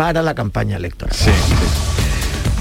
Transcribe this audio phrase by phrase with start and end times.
[0.00, 1.14] para la campaña electoral.
[1.14, 1.30] Sí,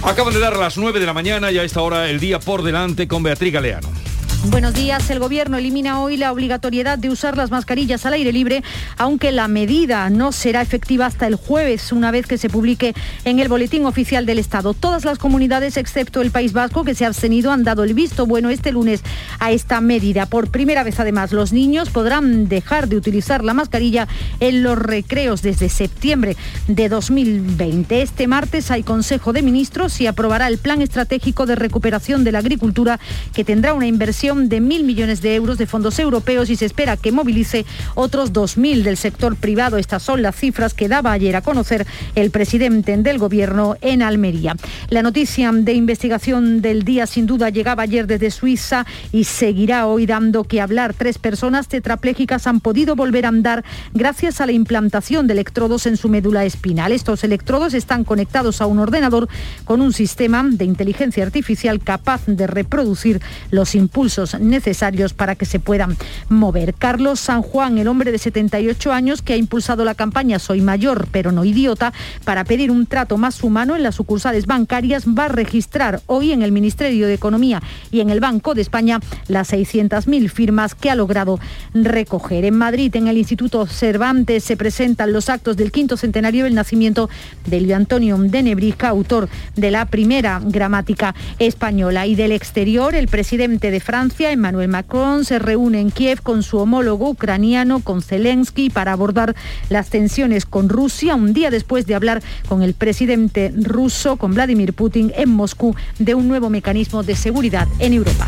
[0.03, 2.63] Acaban de dar las 9 de la mañana y a esta hora el día por
[2.63, 3.98] delante con Beatriz Galeano.
[4.45, 5.09] Buenos días.
[5.09, 8.63] El Gobierno elimina hoy la obligatoriedad de usar las mascarillas al aire libre,
[8.97, 13.39] aunque la medida no será efectiva hasta el jueves, una vez que se publique en
[13.39, 14.73] el Boletín Oficial del Estado.
[14.73, 18.25] Todas las comunidades, excepto el País Vasco, que se ha abstenido, han dado el visto
[18.25, 19.03] bueno este lunes
[19.39, 20.25] a esta medida.
[20.25, 24.07] Por primera vez, además, los niños podrán dejar de utilizar la mascarilla
[24.39, 26.37] en los recreos desde septiembre
[26.69, 28.01] de 2020.
[28.01, 32.39] Este martes hay Consejo de Ministros y aprobará el Plan Estratégico de Recuperación de la
[32.39, 33.01] Agricultura,
[33.33, 36.97] que tendrá una inversión de mil millones de euros de fondos europeos y se espera
[36.97, 37.65] que movilice
[37.95, 39.77] otros 2.000 del sector privado.
[39.77, 44.55] Estas son las cifras que daba ayer a conocer el presidente del Gobierno en Almería.
[44.89, 50.05] La noticia de investigación del día sin duda llegaba ayer desde Suiza y seguirá hoy
[50.05, 50.93] dando que hablar.
[50.93, 53.65] Tres personas tetraplégicas han podido volver a andar
[53.95, 56.91] gracias a la implantación de electrodos en su médula espinal.
[56.91, 59.27] Estos electrodos están conectados a un ordenador
[59.65, 65.59] con un sistema de inteligencia artificial capaz de reproducir los impulsos necesarios para que se
[65.59, 65.97] puedan
[66.29, 66.73] mover.
[66.73, 71.07] Carlos San Juan, el hombre de 78 años que ha impulsado la campaña Soy mayor
[71.11, 75.29] pero no idiota para pedir un trato más humano en las sucursales bancarias, va a
[75.29, 77.61] registrar hoy en el Ministerio de Economía
[77.91, 81.39] y en el Banco de España las 600.000 firmas que ha logrado
[81.73, 82.45] recoger.
[82.45, 87.09] En Madrid, en el Instituto Cervantes, se presentan los actos del quinto centenario del nacimiento
[87.45, 92.05] de Luis Antonio de Nebrija, autor de la primera gramática española.
[92.07, 96.57] Y del exterior, el presidente de Francia, Emmanuel Macron, se reúne en Kiev con su
[96.57, 99.35] homólogo ucraniano, con Zelensky, para abordar
[99.69, 104.73] las tensiones con Rusia, un día después de hablar con el presidente ruso, con Vladimir
[104.73, 108.27] Putin, en Moscú, de un nuevo mecanismo de seguridad en Europa.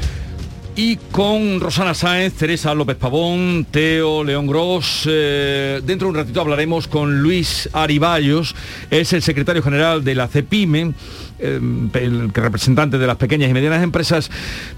[0.75, 5.07] Y con Rosana Sáenz, Teresa López Pavón, Teo León Gross.
[5.09, 8.55] Eh, dentro de un ratito hablaremos con Luis Ariballos,
[8.89, 10.93] es el secretario general de la CEPIME
[11.41, 14.29] Em, el representante de las pequeñas y medianas empresas,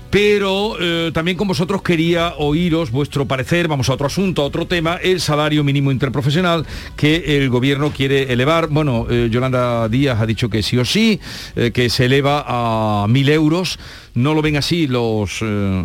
[0.10, 4.66] pero eh, también con vosotros quería oíros vuestro parecer, vamos a otro asunto, a otro
[4.66, 6.66] tema, el salario mínimo interprofesional
[6.96, 8.70] que el gobierno quiere elevar.
[8.70, 11.20] Bueno, eh, Yolanda Díaz ha dicho que sí o sí,
[11.58, 13.78] eh, que se eleva a mil euros.
[14.16, 15.42] No lo ven así los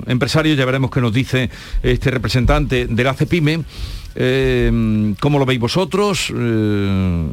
[0.06, 1.50] empresarios, ya veremos qué nos dice
[1.82, 3.64] este representante de la CEPIME.
[4.20, 6.32] Eh, ¿Cómo lo veis vosotros?
[6.36, 7.28] Eh,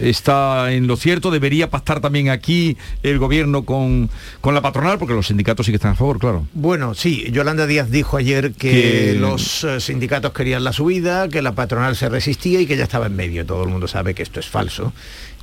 [0.00, 1.30] ¿Está en lo cierto?
[1.30, 4.10] ¿Debería pactar también aquí el gobierno con,
[4.44, 4.98] la patronal?
[4.98, 6.46] Porque los sindicatos sí que están a favor, claro.
[6.52, 11.54] Bueno, sí, Yolanda Díaz dijo ayer que, los eh, sindicatos querían la subida, que la
[11.54, 13.46] patronal se resistía y que ya estaba en medio.
[13.46, 14.92] Todo el mundo sabe que esto es falso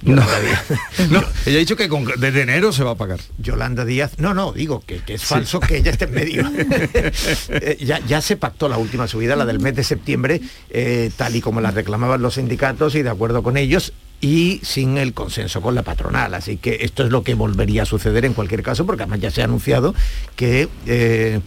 [0.03, 0.23] no,
[1.45, 3.19] ella ha dicho que desde enero se va a pagar.
[3.38, 6.51] Yolanda Díaz, no, no, digo que, es falso que ella esté en medio.
[7.53, 11.41] Eh, ya, se pactó la última subida, la del mes de septiembre, eh, tal y
[11.41, 15.75] como la reclamaban los sindicatos y de acuerdo con ellos y sin el consenso con
[15.75, 16.33] la patronal.
[16.33, 19.31] Así que esto es lo que volvería a suceder en cualquier caso, porque además ya
[19.31, 19.94] se ha anunciado
[20.35, 20.69] que...
[20.88, 21.41] Eh,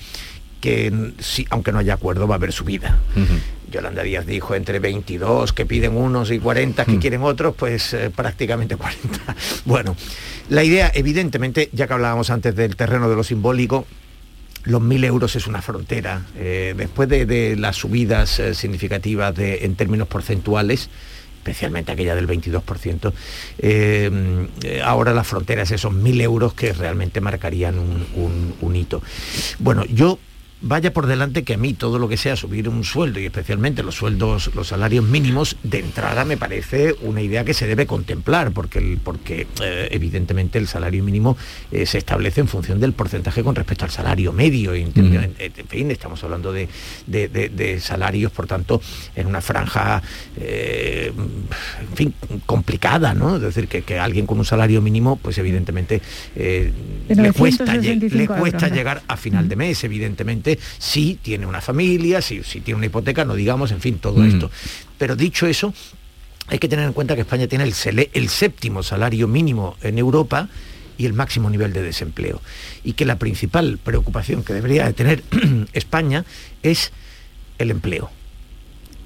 [0.61, 2.99] que si, aunque no haya acuerdo va a haber subida.
[3.75, 7.01] Yolanda Díaz dijo entre 22 que piden unos y 40 que mm.
[7.01, 9.37] quieren otros, pues eh, prácticamente 40.
[9.65, 9.97] Bueno,
[10.49, 13.87] la idea, evidentemente, ya que hablábamos antes del terreno de lo simbólico,
[14.63, 16.23] los mil euros es una frontera.
[16.37, 20.89] Eh, después de, las subidas eh, significativas de, en términos porcentuales,
[21.39, 23.13] especialmente aquella del 22%,
[24.83, 29.03] ahora la frontera es esos mil euros que realmente marcarían un, un hito.
[29.59, 30.19] Bueno, yo
[30.67, 33.83] vaya por delante que a mí todo lo que sea subir un sueldo y especialmente
[33.83, 38.51] los sueldos, los salarios mínimos, de entrada me parece una idea que se debe contemplar,
[38.53, 41.37] porque, el, porque eh, evidentemente el salario mínimo
[41.71, 44.73] eh, se establece en función del porcentaje con respecto al salario medio.
[44.75, 44.93] En,
[45.69, 46.69] fin, estamos hablando de,
[47.81, 48.81] salarios, por tanto,
[49.15, 50.03] en una franja,
[50.41, 52.15] eh, en fin,
[52.47, 53.37] complicada, ¿no?
[53.37, 56.01] Es decir, que, alguien con un salario mínimo, pues evidentemente
[56.35, 62.43] le cuesta, le cuesta llegar a final de mes, evidentemente si tiene una familia, si,
[62.43, 64.29] si tiene una hipoteca, no digamos, en fin, todo mm.
[64.29, 64.51] esto.
[64.99, 65.75] Pero dicho eso,
[66.49, 70.49] hay que tener en cuenta que España tiene el, el séptimo salario mínimo en Europa
[70.99, 72.41] y el máximo nivel de desempleo.
[72.83, 75.23] Y que la principal preocupación que debería de tener
[75.73, 76.25] España
[76.63, 76.93] es
[77.59, 78.11] el empleo.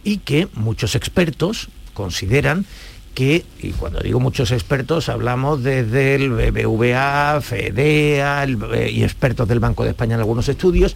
[0.05, 2.67] Y que muchos expertos consideran
[3.15, 8.47] que, y cuando digo muchos expertos, hablamos desde el BBVA, FEDEA
[8.89, 10.95] y expertos del Banco de España en algunos estudios,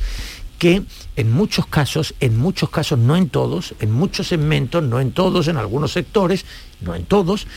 [0.62, 0.84] que
[1.16, 5.48] en muchos casos, en muchos casos, no en todos, en muchos segmentos, no en todos,
[5.48, 6.44] en algunos sectores,
[6.80, 7.48] no en todos,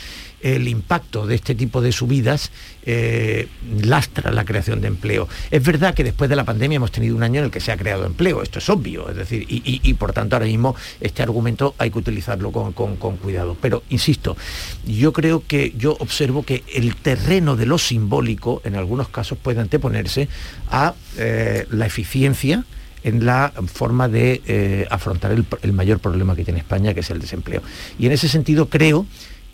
[0.41, 2.51] el impacto de este tipo de subidas
[2.83, 3.47] eh,
[3.83, 5.29] lastra la creación de empleo.
[5.51, 7.71] Es verdad que después de la pandemia hemos tenido un año en el que se
[7.71, 11.75] ha creado empleo, esto es obvio, es decir, y, por tanto ahora mismo este argumento
[11.77, 13.55] hay que utilizarlo con, cuidado.
[13.61, 14.35] Pero, insisto,
[14.83, 19.61] yo creo que yo observo que el terreno de lo simbólico en algunos casos puede
[19.61, 20.27] anteponerse
[20.71, 22.65] a eh, la eficiencia
[23.05, 27.19] en la forma de eh, afrontar el, mayor problema que tiene España, que es el
[27.19, 27.61] desempleo.
[27.99, 29.05] Y en ese sentido creo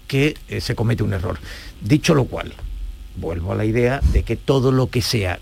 [0.07, 1.37] que eh, se comete un error.
[1.81, 2.53] Dicho lo cual,
[3.17, 5.39] vuelvo a la idea de que todo lo que sea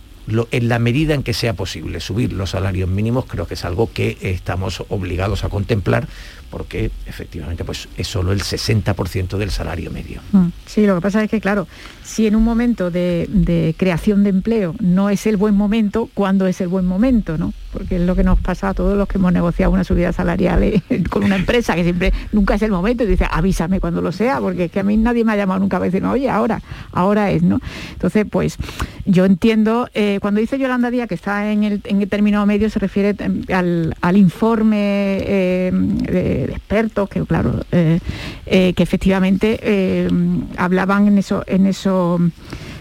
[0.51, 3.91] en la medida en que sea posible subir los salarios mínimos, creo que es algo
[3.91, 6.07] que estamos obligados a contemplar
[6.49, 10.21] porque efectivamente pues es solo el 60% del salario medio.
[10.31, 11.67] Mm, sí, lo que pasa es que claro,
[12.03, 16.61] si en un momento de, creación de empleo no es el buen momento, ¿cuándo es
[16.61, 17.37] el buen momento?
[17.37, 17.53] ¿no?
[17.71, 20.63] Porque es lo que nos pasa a todos los que hemos negociado una subida salarial
[20.63, 24.11] eh, con una empresa, que siempre nunca es el momento, y dice, avísame cuando lo
[24.11, 26.61] sea, porque es que a mí nadie me ha llamado nunca a decir, oye, ahora,
[26.91, 27.59] ahora es, ¿no?
[27.93, 28.57] Entonces, pues
[29.05, 32.69] yo entiendo, eh, cuando dice Yolanda Díaz que está en el, en el término medio,
[32.69, 37.99] se refiere em, al, informe eh, de expertos que, claro, eh,
[38.45, 40.09] que efectivamente eh,
[40.57, 42.19] hablaban en eso, en eso,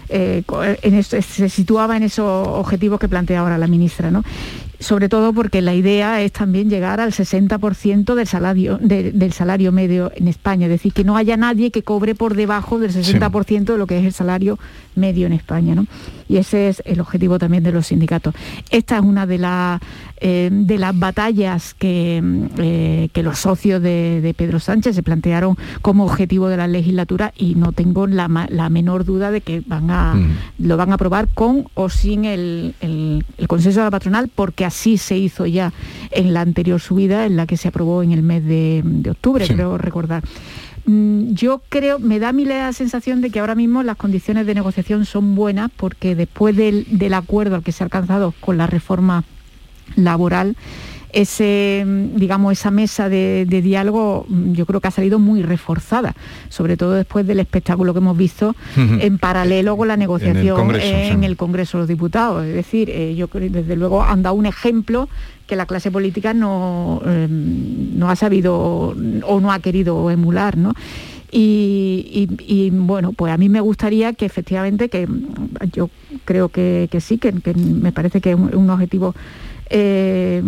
[0.09, 4.23] en se situaba en esos objetivos que plantea ahora la ministra, ¿no?
[4.79, 10.11] Sobre todo porque la idea es también llegar al 60% del salario, del salario medio
[10.15, 13.77] en España, es decir, que no haya nadie que cobre por debajo del 60% de
[13.77, 14.57] lo que es el salario
[14.95, 15.75] medio en España.
[15.75, 15.85] ¿no?
[16.27, 18.33] Y ese es el objetivo también de los sindicatos.
[18.69, 19.81] Esta es una de, las
[20.21, 22.21] eh, de las batallas que,
[22.57, 27.55] eh, que los socios de, Pedro Sánchez se plantearon como objetivo de la legislatura y
[27.55, 28.27] no tengo la,
[28.69, 30.37] menor duda de que van a, mm.
[30.59, 34.97] lo van a aprobar con o sin el, el consenso de la patronal, porque así
[34.97, 35.73] se hizo ya
[36.11, 39.77] en la anterior subida, en la que se aprobó en el mes de, octubre, creo
[39.77, 40.23] recordar.
[40.85, 44.45] Mm, yo creo, me da a mí la sensación de que ahora mismo las condiciones
[44.45, 48.57] de negociación son buenas porque después del, del acuerdo al que se ha alcanzado con
[48.57, 49.23] la reforma
[49.95, 50.55] laboral,
[51.11, 51.85] ese,
[52.15, 56.15] digamos, esa mesa de, diálogo yo creo que ha salido muy reforzada,
[56.49, 61.35] sobre todo después del espectáculo que hemos visto en paralelo con la negociación en el
[61.37, 62.45] Congreso, de los Diputados.
[62.45, 65.09] Es decir, eh, yo creo desde luego han dado un ejemplo
[65.47, 70.73] que la clase política no, em, no ha sabido o no ha querido emular, ¿no?
[71.31, 75.07] Y, bueno, pues a mí me gustaría que efectivamente, que
[75.71, 75.89] yo
[76.25, 79.13] creo que, sí, que, me parece que es un, objetivo
[79.69, 80.41] eh,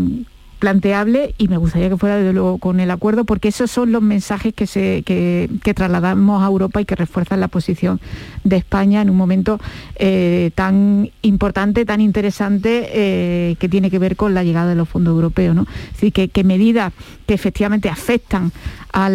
[0.61, 4.03] planteable y me gustaría que fuera desde luego con el acuerdo porque esos son los
[4.03, 4.67] mensajes que,
[5.03, 7.99] que, trasladamos a Europa y que refuerzan la posición
[8.43, 9.59] de España en un momento
[9.95, 14.87] eh, tan importante, tan interesante eh, que tiene que ver con la llegada de los
[14.87, 15.55] fondos europeos.
[15.55, 15.65] ¿no?
[15.93, 16.93] Decir, que, que medidas
[17.25, 18.51] que efectivamente afectan
[18.93, 19.09] a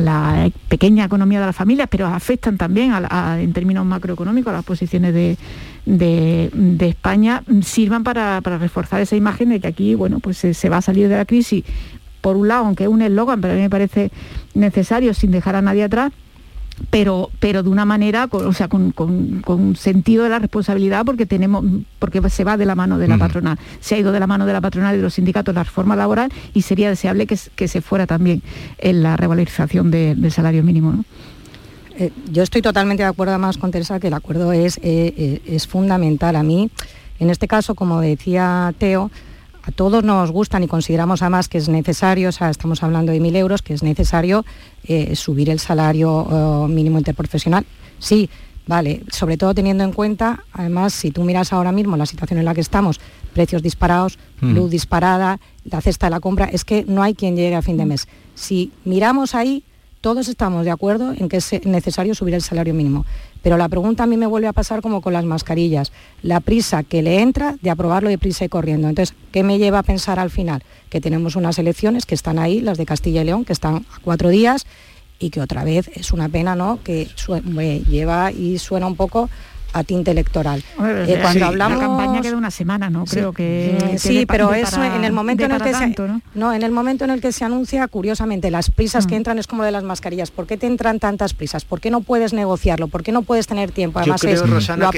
[0.00, 2.92] la, pequeña economía de las familias, pero afectan también
[3.38, 5.36] en términos macroeconómicos a las posiciones de,
[5.86, 10.82] de, España, sirvan para, reforzar esa imagen de que aquí bueno, pues se, va a
[10.82, 11.64] salir de la crisis,
[12.20, 14.10] por un lado, aunque es un eslogan, pero a mí me parece
[14.54, 16.12] necesario sin dejar a nadie atrás,
[16.90, 21.64] pero, pero de una manera, o sea, con, con, sentido de la responsabilidad, porque tenemos,
[21.98, 23.58] porque se va de la mano de la patronal.
[23.80, 25.96] Se ha ido de la mano de la patronal y de los sindicatos la reforma
[25.96, 28.42] laboral y sería deseable que, se fuera también
[28.78, 31.04] en la revalorización del salario mínimo.
[31.98, 35.42] Eh, yo estoy totalmente de acuerdo además con Teresa que el acuerdo es, eh, eh,
[35.46, 36.36] es fundamental.
[36.36, 36.70] A mí,
[37.18, 39.10] en este caso, como decía Teo,
[39.66, 43.18] a todos nos gustan y consideramos además que es necesario, o sea, estamos hablando de
[43.18, 44.44] mil euros, que es necesario
[44.84, 47.66] eh, subir el salario eh, mínimo interprofesional.
[47.98, 48.30] Sí,
[48.68, 52.44] vale, sobre todo teniendo en cuenta, además, si tú miras ahora mismo la situación en
[52.44, 53.00] la que estamos,
[53.34, 54.54] precios disparados, mm.
[54.54, 57.76] luz disparada, la cesta de la compra, es que no hay quien llegue a fin
[57.76, 58.06] de mes.
[58.36, 59.64] Si miramos ahí,
[60.06, 63.04] todos estamos de acuerdo en que es necesario subir el salario mínimo.
[63.42, 65.90] Pero la pregunta a mí me vuelve a pasar como con las mascarillas.
[66.22, 68.88] La prisa que le entra de aprobarlo de prisa y corriendo.
[68.88, 70.62] Entonces, ¿qué me lleva a pensar al final?
[70.90, 73.82] Que tenemos unas elecciones que están ahí, las de Castilla y León, que están a
[74.04, 74.64] cuatro días
[75.18, 76.78] y que otra vez es una pena, ¿no?
[76.84, 77.08] Que
[77.90, 79.28] lleva y suena un poco
[79.76, 80.64] a tinte electoral.
[80.82, 85.04] Eh, cuando hablamos la campaña queda una semana, no creo que sí, pero eso en
[85.04, 85.94] el momento en el que se,
[86.34, 86.54] ¿no?
[86.54, 89.18] en el momento en el que se anuncia, curiosamente, las prisas que mm.
[89.18, 90.30] entran es como de las mascarillas.
[90.30, 91.66] ¿Por qué te entran tantas prisas?
[91.66, 92.88] ¿Por qué no puedes negociarlo?
[92.88, 93.98] ¿Por qué no puedes tener tiempo?
[93.98, 94.90] Además, yo creo, Rosana,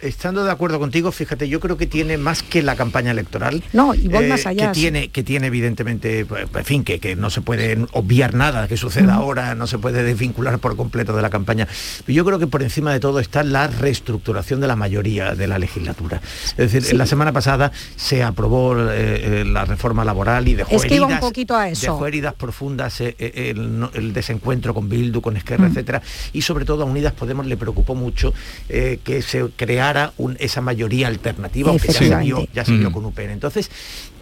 [0.00, 3.62] estando de acuerdo contigo, fíjate, yo creo que tiene más que la campaña electoral.
[3.72, 4.72] No, y voy más eh, allá.
[4.72, 8.76] Que tiene, que tiene evidentemente, en fin, que, que no se puede obviar nada que
[8.76, 11.68] suceda ahora, no se puede desvincular por completo de la campaña.
[12.08, 15.46] Yo creo que por encima de todo está la reestructuración reestructuración de la mayoría de
[15.46, 16.20] la legislatura.
[16.56, 20.82] Es decir, la semana pasada se aprobó eh, eh, la reforma laboral y dejó, es
[20.82, 21.92] que heridas, un poquito a eso.
[21.92, 25.70] dejó heridas profundas eh, el, desencuentro con Bildu, con Esquerra, mm.
[25.72, 26.02] etcétera,
[26.32, 28.32] y sobre todo a Unidas Podemos le preocupó mucho
[28.68, 32.92] que se creara esa mayoría alternativa, aunque ya se vio, ya se vio mm.
[32.92, 33.30] con UPN.
[33.30, 33.70] Entonces,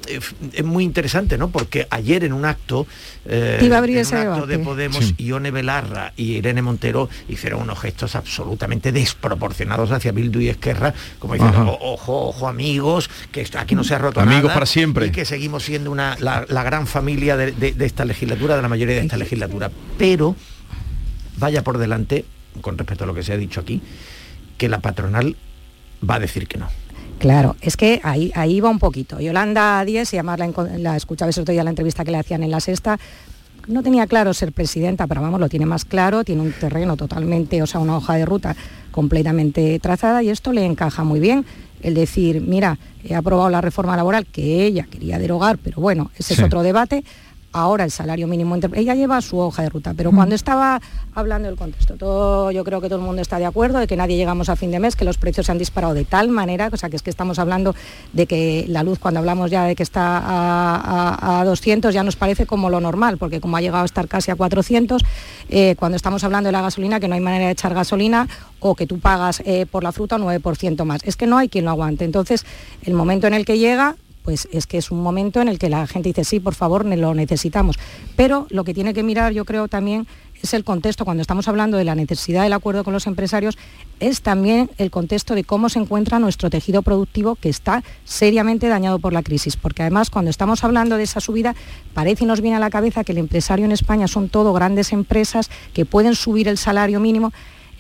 [0.09, 1.49] es muy interesante, ¿no?
[1.49, 2.87] Porque ayer en un acto,
[3.27, 8.93] eh, en un acto de Podemos, Ione Belarra y Irene Montero hicieron unos gestos absolutamente
[8.93, 13.99] desproporcionados hacia Bildu y Esquerra, como diciendo, ojo, ojo amigos, que aquí no se ha
[13.99, 15.07] roto amigos para siempre.
[15.07, 18.97] Y que seguimos siendo una, la, gran familia de, de esta legislatura, de la mayoría
[18.97, 19.71] de esta legislatura.
[19.99, 20.37] Pero
[21.39, 22.25] vaya por delante,
[22.61, 23.83] con respecto a lo que se ha dicho aquí,
[24.59, 25.37] que la patronal
[26.09, 26.69] va a decir que no.
[27.23, 29.21] Claro, es que ahí, ahí va un poquito.
[29.21, 32.43] Yolanda Díez, y además la, la escuchaba ese otro día la entrevista que le hacían
[32.43, 32.99] en la sexta,
[33.69, 37.63] no tenía claro ser presidenta, pero vamos, lo tiene más claro, tiene un terreno totalmente,
[37.63, 38.57] o sea, una hoja de ruta
[38.91, 41.47] completamente trazada y esto le encaja muy bien.
[41.81, 46.35] El decir, mira, he aprobado la reforma laboral que ella quería derogar, pero bueno, ese
[46.35, 47.05] es otro debate
[47.53, 50.81] ahora el salario mínimo ella lleva su hoja de ruta pero cuando estaba
[51.15, 53.97] hablando del contexto todo yo creo que todo el mundo está de acuerdo de que
[53.97, 56.71] nadie llegamos a fin de mes que los precios se han disparado de tal manera
[56.73, 57.75] o sea que es que estamos hablando
[58.13, 62.47] de que la luz cuando hablamos ya de que está a, 200 ya nos parece
[62.47, 65.03] como lo normal porque como ha llegado a estar casi a 400
[65.49, 68.29] eh, cuando estamos hablando de la gasolina que no hay manera de echar gasolina
[68.63, 71.03] o que tú pagas eh, por la fruta 9% más.
[71.05, 72.05] Es que no hay quien lo aguante.
[72.05, 72.47] Entonces
[72.85, 75.69] el momento en el que llega pues es que es un momento en el que
[75.69, 77.79] la gente dice, sí, por favor, lo necesitamos.
[78.17, 80.07] Pero lo que tiene que mirar, yo creo también,
[80.43, 83.57] es el contexto, cuando estamos hablando de la necesidad del acuerdo con los empresarios,
[84.01, 88.99] es también el contexto de cómo se encuentra nuestro tejido productivo que está seriamente dañado
[88.99, 89.57] por la crisis.
[89.57, 91.55] Porque además, cuando estamos hablando de esa subida,
[91.95, 94.93] parece y nos viene a la cabeza que el empresario en España son todo grandes
[94.93, 97.33] empresas que pueden subir el salario mínimo.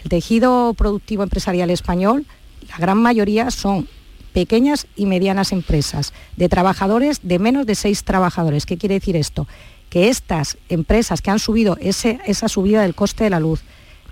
[0.04, 2.26] El tejido productivo empresarial español,
[2.68, 3.88] la gran mayoría son
[4.32, 8.66] pequeñas y medianas empresas, de trabajadores de menos de seis trabajadores.
[8.66, 9.46] ¿Qué quiere decir esto?
[9.90, 13.62] Que estas empresas que han subido esa subida del coste de la luz,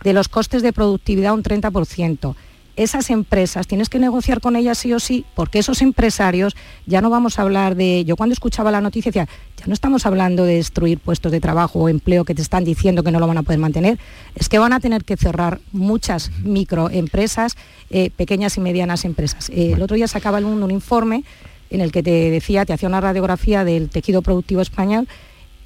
[0.04, 2.34] de los costes de productividad un 30%,
[2.82, 6.56] esas empresas tienes que negociar con ellas sí o sí, porque esos empresarios
[6.86, 10.06] ya no vamos a hablar de, yo cuando escuchaba la noticia decía, ya no estamos
[10.06, 13.26] hablando de destruir puestos de trabajo o empleo que te están diciendo que no lo
[13.26, 13.98] van a poder mantener,
[14.34, 17.56] es que van a tener que cerrar muchas microempresas,
[17.90, 19.50] eh, pequeñas y medianas empresas.
[19.50, 21.24] Eh, el otro día sacaba el mundo un informe
[21.68, 25.06] en el que te decía, te hacía una radiografía del tejido productivo español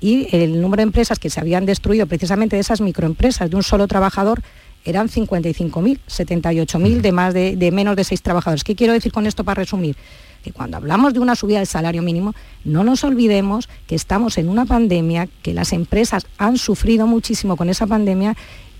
[0.00, 3.62] y el número de empresas que se habían destruido precisamente de esas microempresas, de un
[3.62, 4.42] solo trabajador,
[4.84, 8.64] eran 55.000, 78.000 de, de menos de seis trabajadores.
[8.64, 9.96] ¿Qué quiero decir con esto para resumir?
[10.44, 14.50] que cuando hablamos de una subida del salario mínimo, no nos olvidemos que estamos en
[14.50, 18.36] una pandemia, que las empresas han sufrido muchísimo con esa pandemia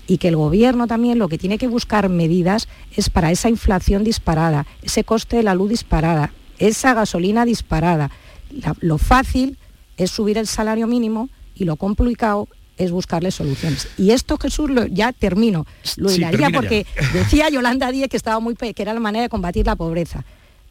[0.07, 4.03] y que el gobierno también lo que tiene que buscar medidas es para esa inflación
[4.03, 8.11] disparada, ese coste de la luz disparada, esa gasolina disparada.
[8.79, 9.57] lo fácil
[9.97, 12.47] es subir el salario mínimo y lo complicado
[12.77, 13.87] es buscarle soluciones.
[13.97, 15.65] Y esto, Jesús, lo, ya termino,
[15.97, 19.65] lo sí, porque decía Yolanda Díez que, estaba muy, que era la manera de combatir
[19.65, 20.23] la pobreza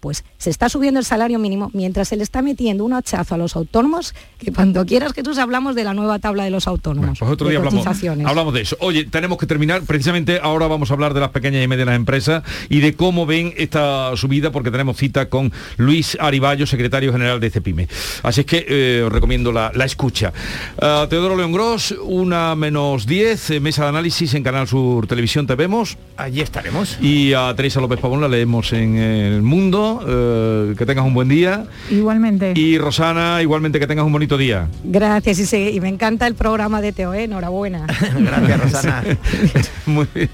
[0.04, 3.38] pues se está subiendo el salario mínimo mientras se le está metiendo un hachazo a
[3.38, 7.18] los autónomos, que cuando quieras que tú hablamos de la nueva tabla de los autónomos.
[7.18, 8.76] pues otro día hablamos, de eso.
[8.80, 12.42] Oye, tenemos que terminar, precisamente ahora vamos a hablar de las pequeñas y medianas empresas
[12.68, 17.48] y de cómo ven esta subida, porque tenemos cita con Luis Ariballo, secretario general de
[17.48, 17.88] CEPIME.
[18.22, 20.34] Así es que eh, os recomiendo la, escucha.
[20.76, 25.46] Uh, Teodoro León Gross, una menos 10, eh, mesa de análisis en Canal Sur Televisión
[25.46, 25.96] te vemos.
[26.18, 26.98] Allí estaremos.
[27.00, 31.28] Y a Teresa López Pavón la leemos en El Mundo eh, que tengas un buen
[31.28, 31.66] día.
[31.90, 32.52] Igualmente.
[32.56, 34.68] Y Rosana, igualmente que tengas un bonito día.
[34.84, 37.24] Gracias, y, me encanta el programa de Teo, ¿eh?
[37.24, 37.86] enhorabuena.
[38.18, 39.04] Gracias, Rosana.
[39.86, 40.30] Muy bien.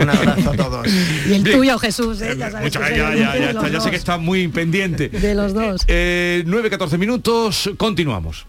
[0.00, 0.86] Un abrazo a todos.
[1.28, 2.36] Y el tuyo, Jesús, ¿eh?
[2.36, 5.08] ya, ya, ya, sé que está muy pendiente.
[5.08, 5.86] De los dos.
[5.86, 8.46] 9-14 minutos, continuamos.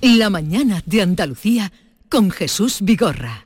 [0.00, 1.72] La mañana de Andalucía
[2.08, 3.45] con Jesús Vigorra.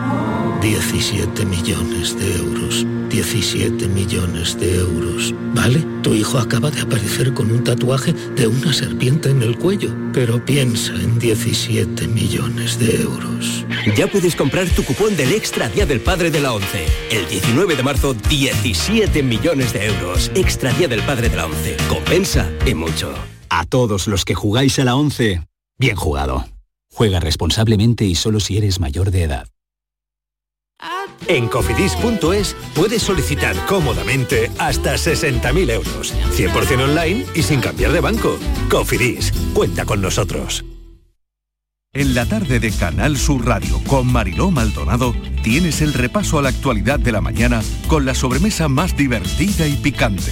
[0.61, 2.85] 17 millones de euros.
[3.09, 5.33] 17 millones de euros.
[5.55, 5.83] ¿Vale?
[6.03, 9.89] Tu hijo acaba de aparecer con un tatuaje de una serpiente en el cuello.
[10.13, 13.65] Pero piensa en 17 millones de euros.
[13.97, 16.85] Ya puedes comprar tu cupón del Extra Día del Padre de la ONCE.
[17.09, 20.31] El 19 de marzo, 17 millones de euros.
[20.35, 21.75] Extra Día del Padre de la ONCE.
[21.89, 23.11] Compensa y mucho.
[23.49, 25.41] A todos los que jugáis a la ONCE,
[25.79, 26.45] bien jugado.
[26.93, 29.47] Juega responsablemente y solo si eres mayor de edad.
[31.27, 38.37] En cofidis.es puedes solicitar cómodamente hasta 60.000 euros, 100% online y sin cambiar de banco.
[38.69, 40.63] Cofidis, cuenta con nosotros.
[41.93, 45.13] En la tarde de Canal Sur Radio con Mariló Maldonado
[45.43, 49.75] tienes el repaso a la actualidad de la mañana con la sobremesa más divertida y
[49.75, 50.31] picante,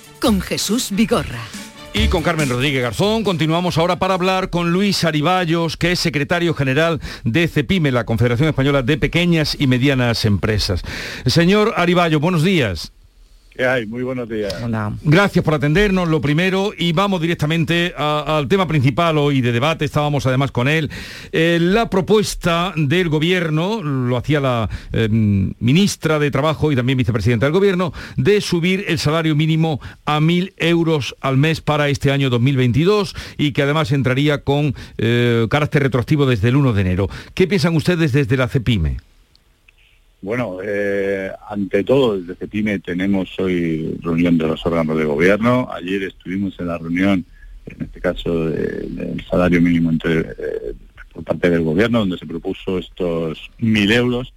[0.21, 1.41] con Jesús Vigorra.
[1.93, 6.53] Y con Carmen Rodríguez Garzón continuamos ahora para hablar con Luis Ariballos, que es secretario
[6.53, 10.83] general de CEPIME, la Confederación Española de Pequeñas y Medianas Empresas.
[11.25, 12.93] Señor Ariballo, buenos días.
[13.53, 13.85] ¿Qué hay?
[13.85, 14.53] Muy buenos días.
[15.03, 19.83] Gracias por atendernos, lo primero, y vamos directamente a- al tema principal hoy de debate,
[19.83, 20.89] estábamos además con él.
[21.33, 27.45] Eh, la propuesta del gobierno, lo hacía la eh, ministra de Trabajo y también vicepresidenta
[27.45, 32.29] del gobierno, de subir el salario mínimo a mil euros al mes para este año
[32.29, 37.09] 2022 y que además entraría con eh, carácter retroactivo desde el 1 de enero.
[37.33, 38.97] ¿Qué piensan ustedes desde la CEPIME?
[40.21, 45.67] Bueno, eh, ante todo, desde CEPIME tenemos hoy reunión de los órganos de gobierno.
[45.71, 47.25] Ayer estuvimos en la reunión,
[47.65, 50.73] en este caso, de- del salario mínimo entre, eh,
[51.11, 54.31] por parte del gobierno, donde se propuso estos mil euros.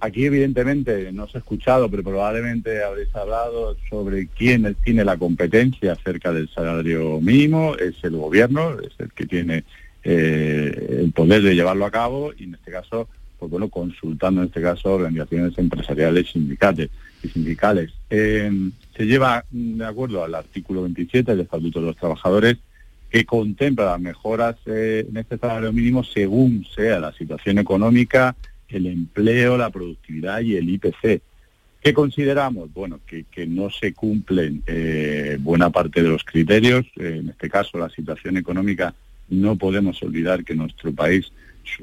[0.00, 5.92] Aquí, evidentemente, no se ha escuchado, pero probablemente habréis hablado sobre quién tiene la competencia
[5.92, 7.76] acerca del salario mínimo.
[7.76, 9.62] Es el gobierno, es el que tiene
[10.02, 13.08] eh, el poder de llevarlo a cabo y, en este caso,
[13.42, 16.90] pues bueno, consultando en este caso organizaciones empresariales sindicales
[17.24, 17.90] y sindicales.
[18.08, 18.48] Eh,
[18.96, 22.58] se lleva mm, de acuerdo al artículo 27 del Estatuto de los Trabajadores
[23.10, 28.36] que contempla las mejoras eh, en este salario mínimo según sea la situación económica,
[28.68, 31.20] el empleo, la productividad y el IPC.
[31.82, 32.72] ¿Qué consideramos?
[32.72, 36.86] Bueno, que, no se cumplen eh, buena parte de los criterios.
[36.94, 38.94] Eh, en este caso, la situación económica,
[39.30, 41.32] no podemos olvidar que nuestro país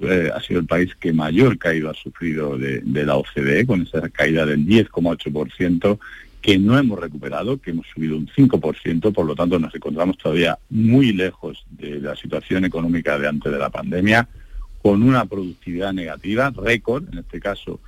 [0.01, 4.07] eh, ha sido el país que mayor caída ha sufrido de, la OCDE, con esa
[4.09, 5.99] caída del 10,8%,
[6.41, 10.57] que no hemos recuperado, que hemos subido un 5%, por lo tanto nos encontramos todavía
[10.69, 14.27] muy lejos de la situación económica de antes de la pandemia,
[14.81, 17.79] con una productividad negativa, récord, en este caso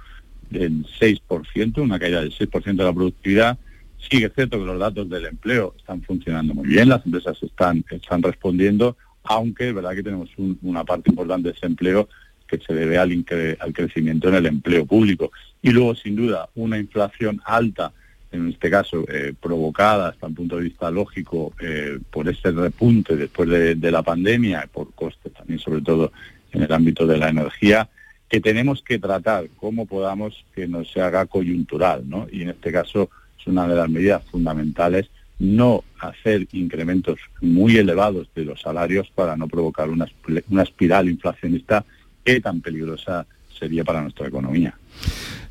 [0.50, 3.58] del 6%, una caída del 6% de la productividad.
[3.98, 7.42] Sí que es cierto que los datos del empleo están funcionando muy bien, las empresas
[7.42, 12.10] están, están respondiendo, aunque es verdad que tenemos un- una parte importante de ese empleo
[12.48, 13.12] que se debe al,
[13.60, 15.32] al crecimiento en el empleo público.
[15.62, 17.94] Y luego, sin duda, una inflación alta,
[18.32, 23.16] en este caso eh, provocada hasta un punto de vista lógico eh, por ese repunte
[23.16, 26.12] después de, de la pandemia, por costes también, sobre todo
[26.52, 27.90] en el ámbito de la energía,
[28.28, 32.28] que tenemos que tratar cómo podamos que no se haga coyuntural, ¿no?
[32.32, 35.10] Y en este caso es una de las medidas fundamentales
[35.42, 40.06] no hacer incrementos muy elevados de los salarios para no provocar una,
[40.52, 41.84] una espiral inflacionista
[42.24, 43.26] que tan peligrosa
[43.58, 44.78] sería para nuestra economía.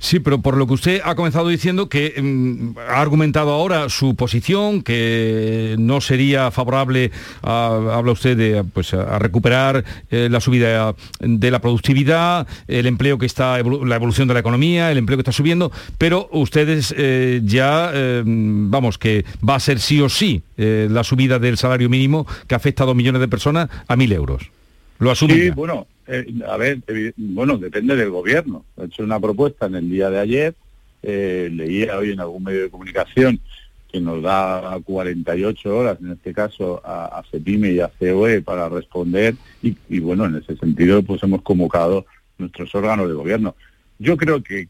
[0.03, 4.15] Sí, pero por lo que usted ha comenzado diciendo que mm, ha argumentado ahora su
[4.15, 7.11] posición, que no sería favorable,
[7.43, 13.19] a- habla usted de pues, a recuperar eh, la subida de la productividad, el empleo
[13.19, 16.95] que está, evolu- la evolución de la economía, el empleo que está subiendo, pero ustedes
[16.97, 21.89] eh, ya, eh, vamos, que va a ser sí o sí la subida del salario
[21.91, 24.51] mínimo que afecta a dos millones de personas a mil euros.
[24.99, 25.37] Lo asumen.
[25.39, 25.55] Sí, ya?
[25.55, 26.81] bueno, eh, a ver,
[27.17, 28.65] bueno, depende del gobierno.
[28.77, 30.55] Ha hecho una propuesta en el día de ayer,
[31.03, 33.41] eh, leía hoy en algún medio de comunicación
[33.91, 38.69] que nos da 48 horas, en este caso, a, a CEPIME y a COE para
[38.69, 42.07] responder y, bueno, en ese sentido pues hemos convocado
[42.39, 43.57] nuestros órganos de gobierno.
[43.99, 44.69] Yo creo que,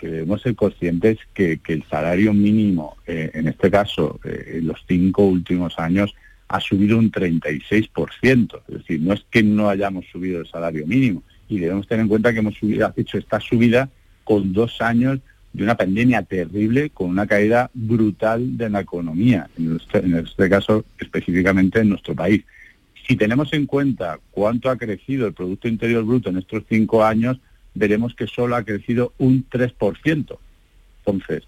[0.00, 4.82] debemos ser conscientes que, que el salario mínimo, eh, en este caso, eh, en los
[4.86, 6.14] cinco últimos años,
[6.48, 8.60] ha subido un 36%.
[8.68, 11.22] Es decir, no es que no hayamos subido el salario mínimo.
[11.48, 12.56] Y debemos tener en cuenta que hemos
[12.96, 13.88] hecho esta subida
[14.24, 15.20] con dos años
[15.52, 20.50] de una pandemia terrible, con una caída brutal de la economía, en este, en este
[20.50, 22.44] caso específicamente en nuestro país.
[23.06, 27.38] Si tenemos en cuenta cuánto ha crecido el Producto Interior Bruto en estos cinco años,
[27.74, 30.38] veremos que solo ha crecido un 3%.
[30.98, 31.44] Entonces,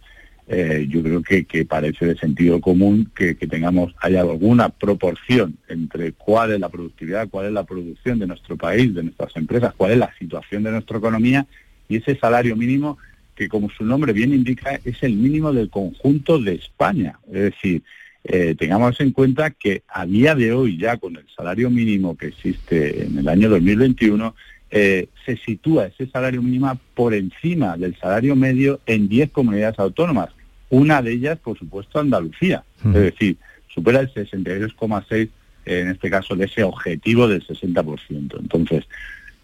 [0.51, 6.53] eh, yo creo que, parece de sentido común que, tengamos, haya alguna proporción entre cuál
[6.53, 9.99] es la productividad, cuál es la producción de nuestro país, de nuestras empresas, cuál es
[9.99, 11.47] la situación de nuestra economía
[11.89, 12.97] y ese salario mínimo
[13.35, 17.19] que como su nombre bien indica es el mínimo del conjunto de España.
[17.27, 17.83] Es decir,
[18.25, 22.29] eh, tengamos en cuenta que a día de hoy ya con el salario mínimo que
[22.29, 24.35] existe en el año 2021,
[24.71, 30.31] eh, se sitúa ese salario mínimo por encima del salario medio en 10 comunidades autónomas.
[30.71, 32.65] Una de ellas, por supuesto, Andalucía.
[32.85, 33.37] Es decir,
[33.69, 35.29] supera el 62,6
[35.65, 38.39] en este caso de ese objetivo del 60%.
[38.39, 38.85] Entonces,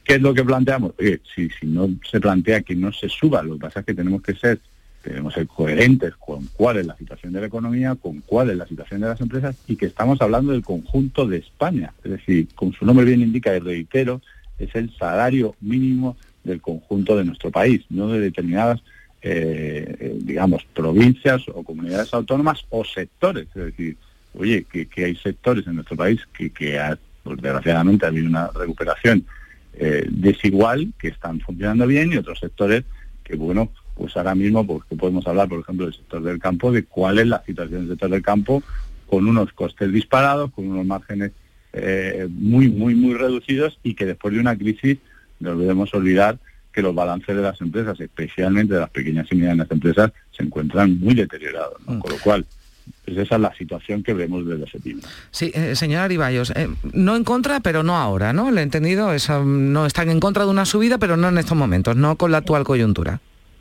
[0.04, 0.92] ¿qué es lo que planteamos?
[1.34, 4.22] si, si no se plantea que no se suba, lo que pasa es que tenemos
[4.22, 4.60] que ser
[5.04, 8.66] tenemos ser coherentes con cuál es la situación de la economía, con cuál es la
[8.66, 11.92] situación de las empresas y que estamos hablando del conjunto de España.
[12.02, 14.22] Es decir, con su nombre bien indica, y reitero,
[14.58, 18.80] es el salario mínimo del conjunto de nuestro país, no de determinadas
[19.26, 23.46] eh, eh, digamos, provincias o comunidades autónomas o sectores.
[23.54, 23.96] Es decir,
[24.34, 26.78] oye, que, hay sectores en nuestro país que, que
[27.22, 29.24] pues, desgraciadamente ha habido una recuperación
[29.78, 32.84] eh, desigual, que están funcionando bien, y otros sectores
[33.22, 36.84] que, bueno, pues ahora mismo pues, podemos hablar, por ejemplo, del sector del campo, de
[36.84, 38.62] cuál es la situación del sector del campo
[39.06, 41.32] con unos costes disparados, con unos márgenes
[42.28, 44.98] muy, muy, muy reducidos y que después de una crisis
[45.40, 46.38] no debemos olvidar
[46.74, 50.98] que los balances de las empresas, especialmente de las pequeñas y medianas empresas, se encuentran
[50.98, 51.80] muy deteriorados.
[51.86, 51.98] Mm.
[52.00, 52.44] Con lo cual,
[53.04, 55.06] pues esa es la situación que vemos desde septiembre.
[55.30, 58.50] Sí, eh, señora Aribayos, eh, no en contra, pero no ahora, ¿no?
[58.50, 61.56] Le he entendido, eso, no están en contra de una subida, pero no en estos
[61.56, 63.20] momentos, no con la actual coyuntura.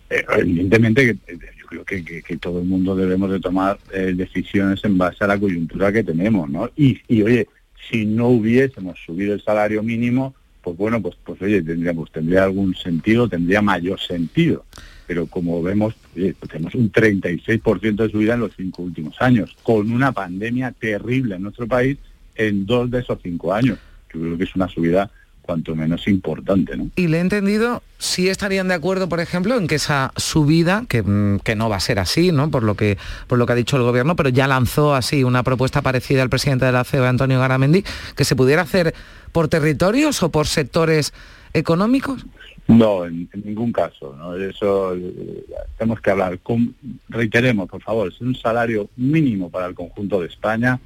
[0.09, 3.77] Eh, evidentemente, eh, yo creo que, que, todo el mundo debemos de tomar
[4.15, 6.69] decisiones en base a la coyuntura que tenemos, ¿no?
[6.75, 7.47] Y, y oye,
[7.91, 12.45] si no hubiésemos subido el salario mínimo, pues bueno, pues, pues oye, tendría, pues, tendría
[12.45, 14.65] algún sentido, tendría mayor sentido.
[15.05, 19.91] Pero como vemos, pues tenemos un 36% de subida en los cinco últimos años, con
[19.91, 21.97] una pandemia terrible en nuestro país
[22.35, 23.77] en dos de esos cinco años.
[24.13, 25.11] Yo creo que es una subida
[25.43, 26.75] cuanto menos importante.
[26.75, 26.89] ¿no?
[26.95, 31.03] Y le he entendido, si estarían de acuerdo, por ejemplo, en que esa subida, que,
[31.03, 32.49] mm, que, no va a ser así, ¿no?
[32.49, 35.43] Por lo, que, por lo que ha dicho el gobierno, pero ya lanzó así una
[35.43, 37.83] propuesta parecida al presidente de la CEO, Antonio Garamendi,
[38.15, 38.95] que se pudiera hacer
[39.31, 41.13] por territorios o por sectores
[41.53, 42.25] económicos.
[42.67, 44.15] No, en, ningún caso.
[44.17, 44.35] ¿no?
[44.35, 45.45] Eso eh,
[45.77, 46.39] tenemos que hablar.
[46.39, 46.73] Con,
[47.09, 50.79] reiteremos, por favor, es un salario mínimo para el conjunto de España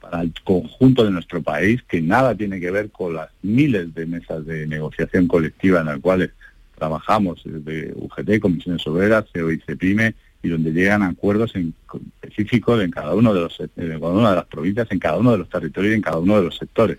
[0.00, 4.06] para el conjunto de nuestro país, que nada tiene que ver con las miles de
[4.06, 6.30] mesas de negociación colectiva en las cuales
[6.76, 11.74] trabajamos desde UGT, Comisiones Obreras, CEO y CEPIME, y donde llegan acuerdos en
[12.22, 15.38] específicos en cada uno de los cada una de las provincias, en cada uno de
[15.38, 16.98] los territorios y en cada uno de los sectores.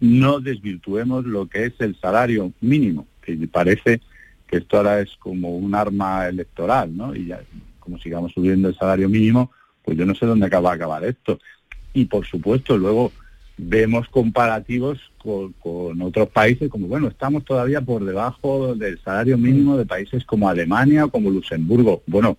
[0.00, 4.00] No desvirtuemos lo que es el salario mínimo, que parece
[4.46, 7.14] que esto ahora es como un arma electoral, ¿no?
[7.14, 7.40] Y ya,
[7.80, 9.50] como sigamos subiendo el salario mínimo,
[9.84, 11.38] pues yo no sé dónde acaba a acabar esto
[11.96, 13.10] y por supuesto luego
[13.56, 19.86] vemos comparativos con, otros países como bueno estamos todavía por debajo del salario mínimo de
[19.86, 22.02] países como Alemania o como Luxemburgo.
[22.06, 22.36] Bueno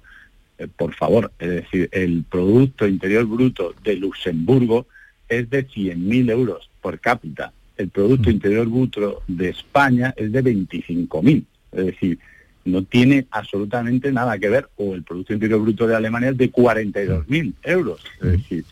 [0.60, 4.86] eh, por favor es decir el producto interior bruto de Luxemburgo
[5.28, 7.52] es de 100.000 euros por cápita.
[7.78, 12.20] El producto interior bruto de España es de 25.000 es decir
[12.64, 16.52] no tiene absolutamente nada que ver o el producto interior bruto de Alemania es de
[16.52, 18.04] 42.000 euros.
[18.22, 18.66] Es decir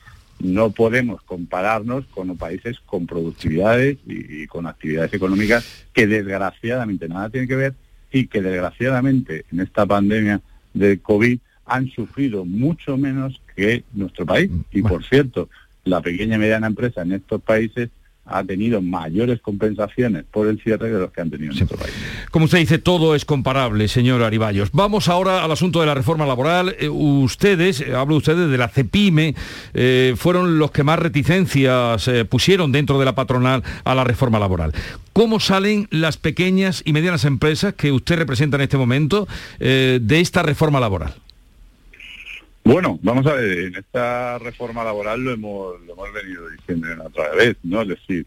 [0.53, 7.47] no podemos compararnos con países con productividades y, con actividades económicas que desgraciadamente nada tienen
[7.47, 7.73] que ver
[8.11, 10.41] y que desgraciadamente en esta pandemia
[10.73, 14.51] de COVID han sufrido mucho menos que nuestro país.
[14.71, 15.49] Y por cierto,
[15.83, 17.89] la pequeña y mediana empresa en estos países
[18.25, 21.93] ha tenido mayores compensaciones por el cierre de los que han tenido en nuestro país.
[22.31, 24.69] Como usted dice, todo es comparable, señor Ariballos.
[24.71, 26.75] Vamos ahora al asunto de la reforma laboral.
[26.79, 29.35] Eh, ustedes, eh, hablo ustedes de la CEPIME,
[29.73, 34.73] eh, fueron los que más reticencias pusieron dentro de la patronal a la reforma laboral.
[35.13, 39.27] ¿Cómo salen las pequeñas y medianas empresas que usted representa en este momento
[39.59, 41.15] de esta reforma laboral?
[42.65, 47.29] Bueno, vamos a ver, en esta reforma laboral lo hemos, lo hemos venido diciendo otra
[47.35, 47.83] vez, ¿no?
[47.83, 48.25] Es decir,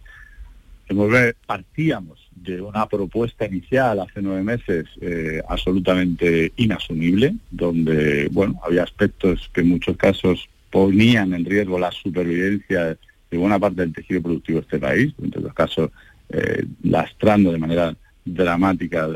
[0.88, 1.12] hemos,
[1.44, 9.50] partíamos de una propuesta inicial hace nueve meses eh, absolutamente inasumible, donde, bueno, había aspectos
[9.52, 12.96] que en muchos casos ponían en riesgo la supervivencia
[13.30, 15.90] de buena parte del tejido productivo de este país, en todos los casos
[16.28, 19.08] eh, lastrando de manera dramática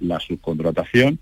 [0.00, 1.18] la subcontratación,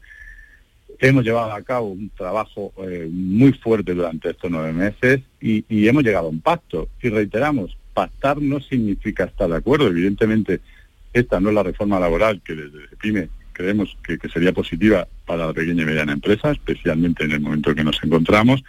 [1.00, 6.02] Hemos llevado a cabo un trabajo eh, muy fuerte durante estos nueve meses y, hemos
[6.02, 6.88] llegado a un pacto.
[7.00, 9.87] Y reiteramos, pactar no significa estar de acuerdo.
[9.87, 10.61] Evidentemente,
[11.12, 15.52] esta no es la reforma laboral que desde PYME creemos que, sería positiva para la
[15.52, 18.62] pequeña y mediana empresa, especialmente en el momento en que nos encontramos,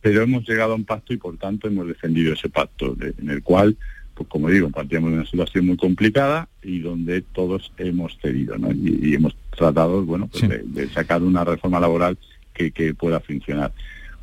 [0.00, 3.42] pero hemos llegado a un pacto y por tanto hemos defendido ese pacto, en el
[3.42, 3.76] cual,
[4.16, 8.72] pues como digo, partíamos de una situación muy complicada y donde todos hemos cedido, ¿no?
[8.72, 12.16] Y, y hemos tratado, bueno, pues de, de sacar una reforma laboral
[12.54, 13.72] que, que pueda funcionar.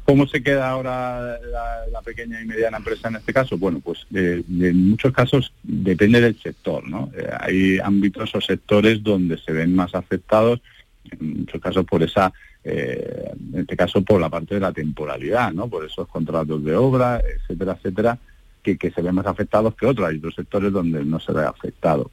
[0.05, 3.57] ¿Cómo se queda ahora la, la pequeña y mediana empresa en este caso?
[3.57, 7.09] Bueno, pues eh, en muchos casos depende del sector, ¿no?
[7.15, 10.59] Eh, hay ámbitos o sectores donde se ven más afectados,
[11.09, 12.33] en muchos casos por esa,
[12.65, 15.69] eh, en este caso por la parte de la temporalidad, ¿no?
[15.69, 18.17] Por esos contratos de obra, etcétera, etcétera,
[18.63, 20.07] que, que se ven más afectados que otros.
[20.07, 22.09] Hay otros sectores donde no se ve afectado.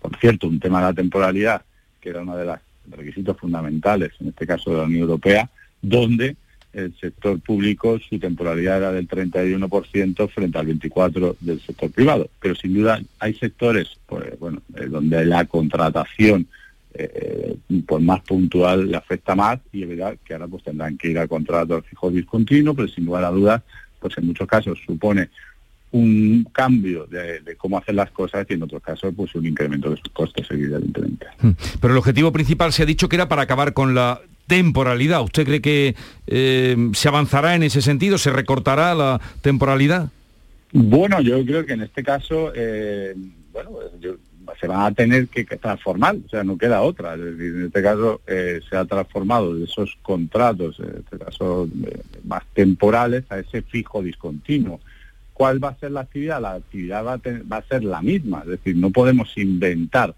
[0.00, 1.62] Por cierto, un tema de la temporalidad,
[2.00, 2.58] que era uno de los
[2.90, 5.48] requisitos fundamentales, en este caso de la Unión Europea,
[5.80, 6.36] donde
[6.72, 12.30] el sector público su temporalidad era del 31% frente al 24% del sector privado.
[12.40, 16.46] Pero sin duda hay sectores pues, bueno, eh, donde la contratación
[16.94, 21.08] eh, por más puntual le afecta más y es verdad que ahora pues tendrán que
[21.08, 23.62] ir a contratos fijos discontinuos, pero sin lugar a dudas,
[23.98, 25.28] pues en muchos casos supone
[25.92, 29.90] un cambio de, de cómo hacer las cosas y en otros casos pues un incremento
[29.90, 31.26] de sus costes evidentemente.
[31.80, 35.22] Pero el objetivo principal se ha dicho que era para acabar con la temporalidad.
[35.22, 35.94] ¿Usted cree que
[36.26, 38.18] eh, se avanzará en ese sentido?
[38.18, 40.10] ¿Se recortará la temporalidad?
[40.72, 43.14] Bueno, yo creo que en este caso, eh,
[43.52, 44.16] bueno, yo-
[44.60, 47.14] se van a tener que transformar, o sea, no queda otra.
[47.14, 51.68] Es decir, en este caso eh, se ha transformado de esos contratos, en este caso
[52.24, 54.80] más temporales, a ese fijo discontinuo.
[55.32, 56.40] ¿Cuál va a ser la actividad?
[56.40, 57.14] La actividad va
[57.58, 60.14] a, ser la misma, es decir, no podemos inventar,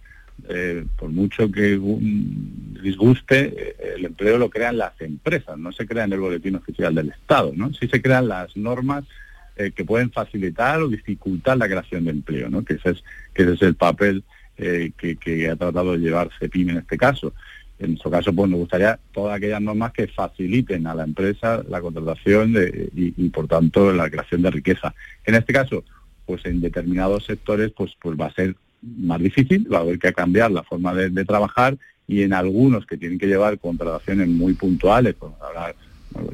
[0.48, 5.86] eh, por mucho que un disguste, eh, el empleo lo crean las empresas, no se
[5.86, 7.72] crea en el boletín oficial del Estado, ¿no?
[7.72, 9.04] Sí se crean las normas
[9.56, 12.64] eh, que pueden facilitar o dificultar la creación de empleo, ¿no?
[12.64, 12.90] Que ese
[13.34, 14.24] es, el papel
[14.56, 17.32] que, que ha tratado de llevar CEPIM en este caso.
[17.78, 21.80] En nuestro caso, pues nos gustaría todas aquellas normas que faciliten a la empresa la
[21.80, 22.54] contratación
[22.94, 24.94] y, y, por tanto la creación de riqueza.
[25.24, 25.84] En este caso,
[26.26, 30.12] pues en determinados sectores, pues, pues va a ser más difícil, va a haber que
[30.12, 35.14] cambiar la forma de, trabajar y en algunos que tienen que llevar contrataciones muy puntuales,
[35.14, 35.74] pues habrá,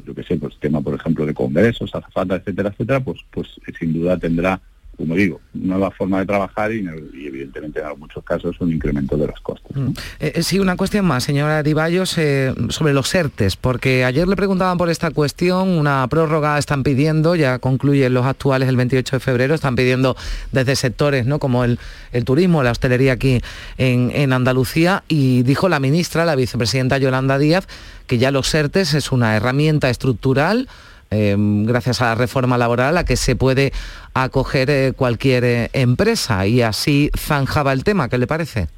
[0.05, 3.47] yo qué sé, pues tema por ejemplo de congresos, azafatas, etcétera, etcétera, pues, pues
[3.79, 4.59] sin duda tendrá,
[5.01, 6.87] como digo, nueva forma de trabajar y,
[7.25, 9.75] evidentemente en muchos casos un incremento de los costes.
[9.75, 9.93] ¿no?
[10.19, 14.35] Eh, eh, sí, una cuestión más, señora Divallos, eh, sobre los ERTES, porque ayer le
[14.35, 19.19] preguntaban por esta cuestión, una prórroga están pidiendo, ya concluyen los actuales el 28 de
[19.19, 20.15] febrero, están pidiendo
[20.51, 21.39] desde sectores ¿no?
[21.39, 21.79] como el,
[22.11, 23.41] el turismo, la hostelería aquí
[23.79, 27.67] en, en Andalucía, y dijo la ministra, la vicepresidenta Yolanda Díaz,
[28.05, 30.67] que ya los ERTES es una herramienta estructural
[31.11, 33.73] eh, gracias a la reforma laboral a que se puede
[34.13, 38.69] acoger eh, cualquier eh, empresa y así zanjaba el tema, ¿qué le parece?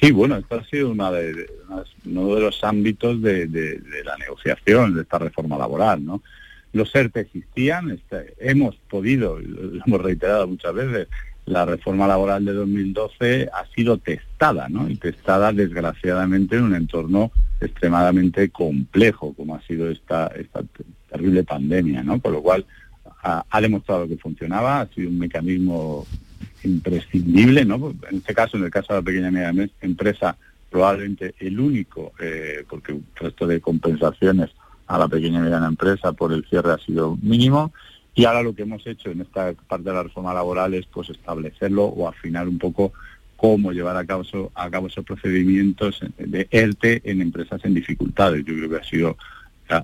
[0.00, 1.46] Sí, bueno, esto ha sido una de,
[2.06, 6.22] uno de los ámbitos de, la negociación de esta reforma laboral, ¿no?
[6.72, 11.08] Los ERTE existían, este, hemos podido, lo hemos reiterado muchas veces,
[11.46, 14.88] la reforma laboral de 2012 ha sido testada, ¿no?
[14.88, 20.30] Y testada desgraciadamente en un entorno extremadamente complejo, como ha sido esta,
[21.10, 22.18] terrible pandemia, ¿no?
[22.18, 22.64] Por lo cual
[23.22, 26.06] ha, demostrado que funcionaba, ha sido un mecanismo
[26.64, 27.94] imprescindible, ¿no?
[28.10, 30.36] En este caso, en el caso de la pequeña y media empresa,
[30.70, 34.50] probablemente el único, eh, porque un resto de compensaciones
[34.86, 37.72] a la pequeña y mediana empresa por el cierre ha sido mínimo.
[38.14, 41.08] Y ahora lo que hemos hecho en esta parte de la reforma laboral es pues
[41.10, 42.92] establecerlo o afinar un poco
[43.36, 44.22] cómo llevar a cabo,
[44.54, 48.44] a cabo esos procedimientos de ERTE en empresas en dificultades.
[48.44, 49.16] Yo creo que ha sido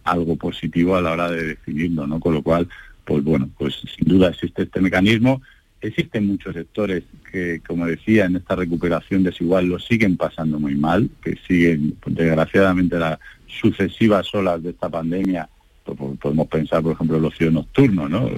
[0.04, 2.20] algo positivo a la hora de definirlo, ¿no?
[2.20, 2.68] Con lo cual,
[3.04, 5.40] pues bueno, pues sin duda existe este mecanismo.
[5.80, 11.08] Existen muchos sectores que, como decía, en esta recuperación desigual lo siguen pasando muy mal,
[11.22, 15.48] que siguen, desgraciadamente, las sucesivas olas de esta pandemia,
[15.94, 18.28] podemos pensar, por ejemplo, el ocio nocturno, ¿no?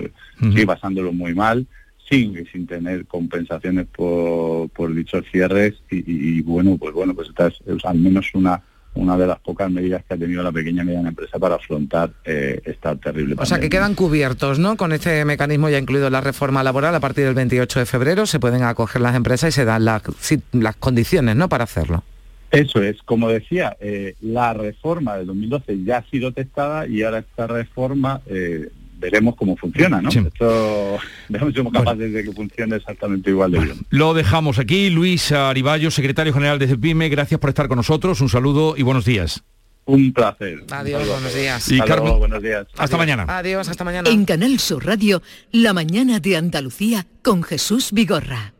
[0.40, 1.66] Sigue pasándolo muy mal,
[2.08, 7.28] sigue sin tener compensaciones por, por dichos cierres y, y- y, bueno, pues bueno, pues
[7.28, 10.50] esta es, es al menos una una de las pocas medidas que ha tenido la
[10.50, 13.70] pequeña y mediana empresa para afrontar eh, esta terrible O sea, que pandemia.
[13.70, 14.76] quedan cubiertos, ¿no?
[14.76, 18.40] Con este mecanismo ya incluido la reforma laboral, a partir del 28 de febrero se
[18.40, 20.02] pueden acoger las empresas y se dan las,
[20.50, 21.48] las condiciones, ¿no?
[21.48, 22.02] Para hacerlo.
[22.50, 27.18] Eso es, como decía, eh, la reforma del 2012 ya ha sido testada y ahora
[27.18, 30.10] esta reforma eh, veremos cómo funciona, ¿no?
[30.10, 33.76] Esto veremos si somos capaces de que funcione exactamente igual de bien.
[33.90, 34.90] Lo dejamos aquí.
[34.90, 38.20] Luis Ariballo, secretario general de CEPIME, gracias por estar con nosotros.
[38.20, 39.42] Un saludo y buenos días.
[39.86, 40.64] Un placer.
[40.70, 41.70] Adiós, buenos días.
[41.70, 42.66] Y Carmen, buenos días.
[42.76, 43.24] Hasta mañana.
[43.28, 44.10] Adiós, hasta mañana.
[44.10, 48.52] En Canal Sur Radio, La mañana de Andalucía con Jesús Vigorra.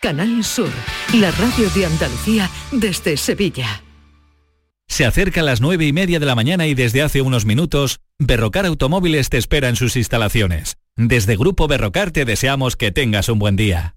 [0.00, 0.70] Canal Sur,
[1.14, 3.82] la radio de Andalucía desde Sevilla.
[4.88, 7.98] Se acerca a las nueve y media de la mañana y desde hace unos minutos,
[8.18, 10.76] Berrocar Automóviles te espera en sus instalaciones.
[10.96, 13.96] Desde Grupo Berrocar te deseamos que tengas un buen día.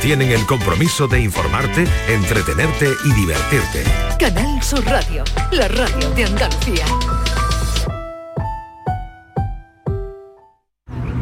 [0.00, 3.84] tienen el compromiso de informarte, entretenerte y divertirte.
[4.18, 6.84] Canal Sur Radio, la radio de Andalucía.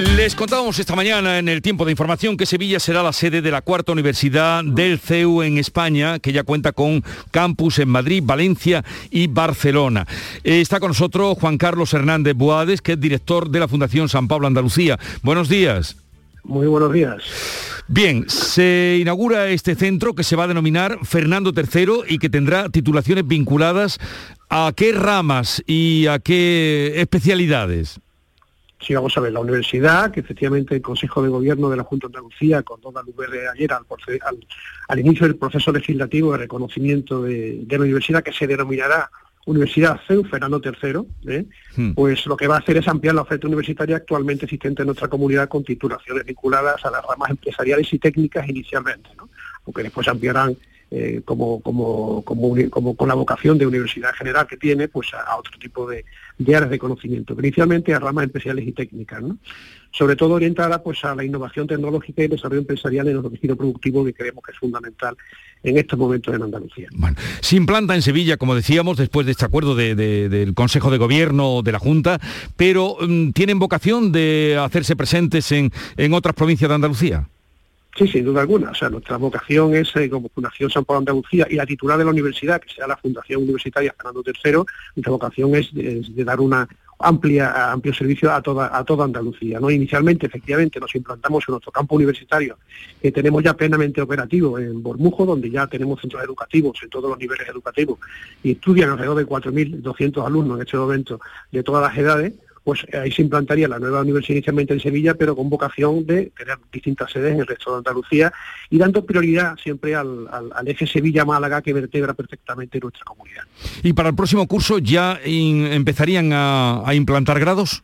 [0.00, 3.50] Les contábamos esta mañana en el tiempo de información que Sevilla será la sede de
[3.50, 8.82] la cuarta universidad del CEU en España, que ya cuenta con campus en Madrid, Valencia
[9.10, 10.06] y Barcelona.
[10.42, 14.26] Eh, Está con nosotros Juan Carlos Hernández Boades, que es director de la Fundación San
[14.26, 14.98] Pablo Andalucía.
[15.22, 15.96] Buenos días.
[16.44, 17.22] Muy buenos días.
[17.86, 22.70] Bien, se inaugura este centro que se va a denominar Fernando III y que tendrá
[22.70, 23.98] titulaciones vinculadas
[24.48, 28.00] a qué ramas y a qué especialidades.
[28.80, 32.08] Sí, vamos a ver, la universidad, que efectivamente el Consejo de Gobierno de la Junta
[32.08, 33.84] de Andalucía, con toda luz verde ayer al,
[34.22, 34.46] al-
[34.88, 39.10] al inicio del proceso legislativo de reconocimiento de, de la universidad, que se denominará
[39.46, 41.44] Universidad CEU Fernando III, ¿eh?
[41.94, 45.08] pues lo que va a hacer es ampliar la oferta universitaria actualmente existente en nuestra
[45.08, 49.28] comunidad con titulaciones vinculadas a las ramas empresariales y técnicas inicialmente, ¿no?
[49.66, 50.56] aunque después ampliarán
[50.90, 56.04] eh, como, con la vocación de universidad general que tiene, pues a, otro tipo de,
[56.48, 59.38] áreas de conocimiento, pero inicialmente a ramas especiales y técnicas, ¿no?
[59.92, 64.04] sobre todo orientada pues a la innovación tecnológica y desarrollo empresarial en el tejido productivo
[64.04, 65.16] que creemos que es fundamental
[65.64, 66.88] en estos momentos en Andalucía.
[67.40, 70.98] Se implanta en Sevilla, como decíamos, después de este acuerdo de- de- del Consejo de
[70.98, 72.20] Gobierno de la Junta,
[72.56, 77.28] pero mm, ¿tienen vocación de hacerse presentes en, en otras provincias de Andalucía?
[78.00, 78.70] Sí, sin duda alguna.
[78.70, 82.04] O sea, nuestra vocación es, eh, como Fundación San Pablo Andalucía y la titular de
[82.04, 84.52] la universidad, que sea la Fundación Universitaria Fernando III,
[84.96, 86.66] nuestra vocación es de, es de dar una
[86.98, 89.60] amplia amplio servicio a toda a toda Andalucía.
[89.60, 89.70] ¿no?
[89.70, 92.56] Inicialmente, efectivamente, nos implantamos en nuestro campo universitario,
[93.02, 97.18] que tenemos ya plenamente operativo en Bormujo, donde ya tenemos centros educativos en todos los
[97.18, 97.98] niveles educativos
[98.42, 101.20] y estudian alrededor de 4.200 alumnos en este momento
[101.52, 102.32] de todas las edades
[102.70, 106.56] pues ahí se implantaría la nueva universidad inicialmente en Sevilla, pero con vocación de tener
[106.72, 108.32] distintas sedes en el resto de Andalucía
[108.70, 113.42] y dando prioridad siempre al, al- al eje Sevilla-Málaga que vertebra perfectamente nuestra comunidad.
[113.82, 117.82] ¿Y para el próximo curso ya in- empezarían a, a implantar grados?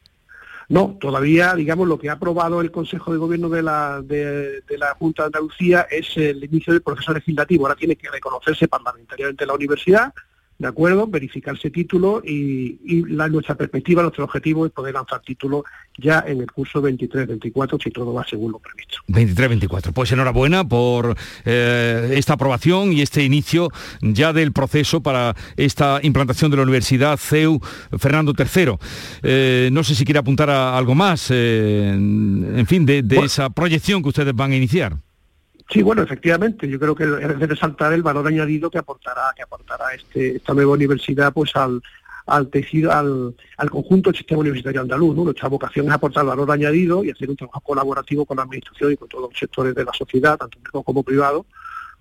[0.68, 4.78] No, todavía, digamos, lo que ha aprobado el Consejo de Gobierno de la, de, de
[4.78, 7.66] la Junta de Andalucía es el inicio del proceso legislativo.
[7.66, 10.12] Ahora tiene que reconocerse parlamentariamente la universidad,
[10.58, 11.06] ¿de acuerdo?
[11.06, 15.64] Verificarse título y, y la, nuestra perspectiva, nuestro objetivo es poder lanzar título
[15.98, 18.98] ya en el curso 23-24, si todo va según lo previsto.
[19.08, 19.92] 23-24.
[19.92, 23.68] Pues enhorabuena por eh, esta aprobación y este inicio
[24.00, 27.60] ya del proceso para esta implantación de la Universidad CEU
[27.98, 28.76] Fernando III.
[29.22, 33.50] Eh, no sé si quiere apuntar a algo más, eh, en fin, de, de esa
[33.50, 34.96] proyección que ustedes van a iniciar.
[35.68, 39.42] Sí, bueno, efectivamente, yo creo que es de resaltar el valor añadido que aportará, que
[39.42, 41.82] aportará este, esta nueva universidad pues al,
[42.50, 45.16] tejido, al, al conjunto del sistema universitario andaluz.
[45.16, 45.24] ¿no?
[45.24, 48.96] Nuestra vocación es aportar valor añadido y hacer un trabajo colaborativo con la administración y
[48.96, 51.46] con todos los sectores de la sociedad, tanto público como privado,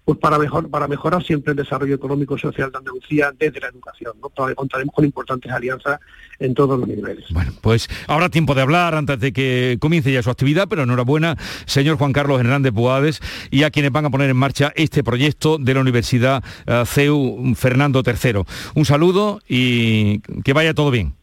[0.06, 3.68] pues para mejor, para mejorar siempre el desarrollo económico y social de Andalucía desde la
[3.68, 4.14] educación.
[4.22, 4.30] ¿no?
[4.56, 6.00] Contaremos con importantes alianzas
[6.40, 7.26] en todos los niveles.
[7.62, 11.98] Pues ahora tiempo de hablar antes de que comience ya su actividad, pero enhorabuena, señor
[11.98, 15.74] Juan Carlos Hernández Boades, y a quienes van a poner en marcha este proyecto de
[15.74, 18.44] la Universidad eh, CEU Fernando III.
[18.76, 21.16] Un saludo y que vaya todo bien.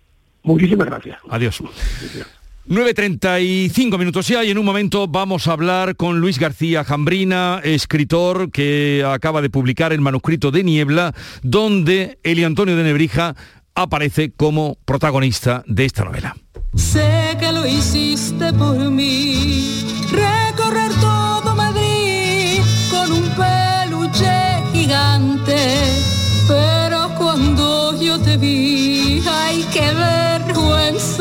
[0.42, 1.18] Muchísimas gracias.
[1.28, 1.62] Adiós.
[2.68, 4.28] 9.35 minutos.
[4.28, 9.42] Ya y en un momento vamos a hablar con Luis García Jambrina, escritor que acaba
[9.42, 13.34] de publicar el manuscrito de Niebla, donde Eli Antonio de Nebrija
[13.74, 16.36] aparece como protagonista de esta novela.
[16.74, 22.60] Sé que lo hiciste por mí, recorrer todo Madrid
[22.90, 24.30] con un peluche
[24.72, 25.82] gigante,
[26.46, 29.92] pero cuando yo te vi, ay, qué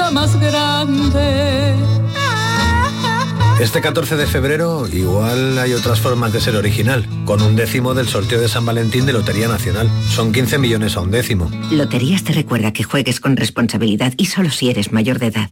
[0.10, 1.76] más grande.
[3.60, 8.08] Este 14 de febrero igual hay otras formas de ser original, con un décimo del
[8.08, 9.88] sorteo de San Valentín de Lotería Nacional.
[10.10, 11.52] Son 15 millones a un décimo.
[11.70, 15.52] Loterías te recuerda que juegues con responsabilidad y solo si eres mayor de edad.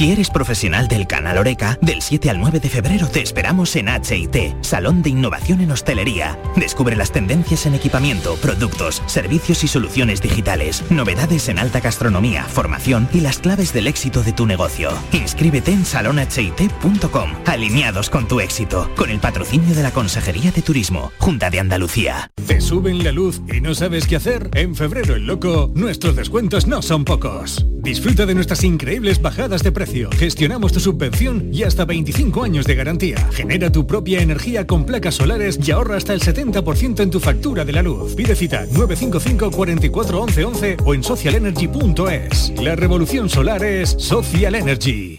[0.00, 3.86] Si eres profesional del canal Oreca, del 7 al 9 de febrero te esperamos en
[3.88, 6.38] HIT, Salón de Innovación en Hostelería.
[6.56, 13.08] Descubre las tendencias en equipamiento, productos, servicios y soluciones digitales, novedades en alta gastronomía, formación
[13.12, 14.90] y las claves del éxito de tu negocio.
[15.12, 21.12] Inscríbete en salonhit.com, alineados con tu éxito, con el patrocinio de la Consejería de Turismo,
[21.18, 22.30] Junta de Andalucía.
[22.46, 24.48] ¿Te suben la luz y no sabes qué hacer?
[24.54, 27.66] En febrero el loco, nuestros descuentos no son pocos.
[27.82, 30.10] Disfruta de nuestras increíbles bajadas de precio.
[30.12, 33.28] Gestionamos tu subvención y hasta 25 años de garantía.
[33.32, 37.64] Genera tu propia energía con placas solares y ahorra hasta el 70% en tu factura
[37.64, 38.14] de la luz.
[38.14, 42.52] Pide cita 955 44 11 11 o en socialenergy.es.
[42.62, 45.18] La revolución solar es Social Energy.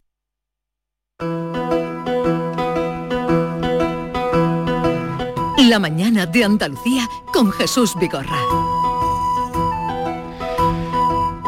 [5.69, 8.39] La mañana de Andalucía con Jesús Vigorra.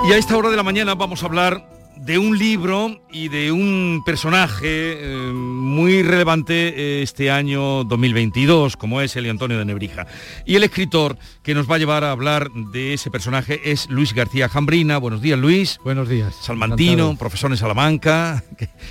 [0.07, 3.51] Y a esta hora de la mañana vamos a hablar de un libro y de
[3.51, 6.53] un personaje eh, muy relevante
[6.99, 10.07] eh, este año 2022, como es Eli Antonio de Nebrija.
[10.45, 14.13] Y el escritor que nos va a llevar a hablar de ese personaje es Luis
[14.13, 14.97] García Jambrina.
[14.97, 15.79] Buenos días, Luis.
[15.83, 16.35] Buenos días.
[16.41, 17.17] Salmantino, Encantado.
[17.17, 18.43] profesor en Salamanca,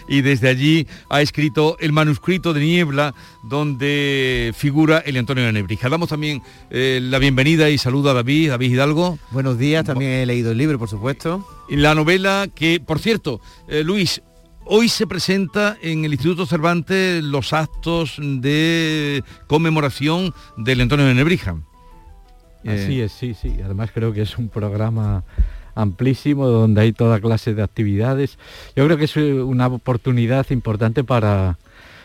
[0.09, 5.88] y desde allí ha escrito el manuscrito de Niebla, donde figura Eli Antonio de Nebrija.
[5.88, 9.18] Damos también eh, la bienvenida y saludo a David, David Hidalgo.
[9.30, 11.44] Buenos días, también he leído el libro, por supuesto.
[11.76, 14.22] La novela que, por cierto, eh, Luis,
[14.66, 21.56] hoy se presenta en el Instituto Cervantes los actos de conmemoración del Antonio de Nebrija.
[22.66, 23.56] Así es, sí, sí.
[23.64, 25.24] Además creo que es un programa
[25.74, 28.38] amplísimo donde hay toda clase de actividades.
[28.76, 31.58] Yo creo que es eh, una oportunidad importante para,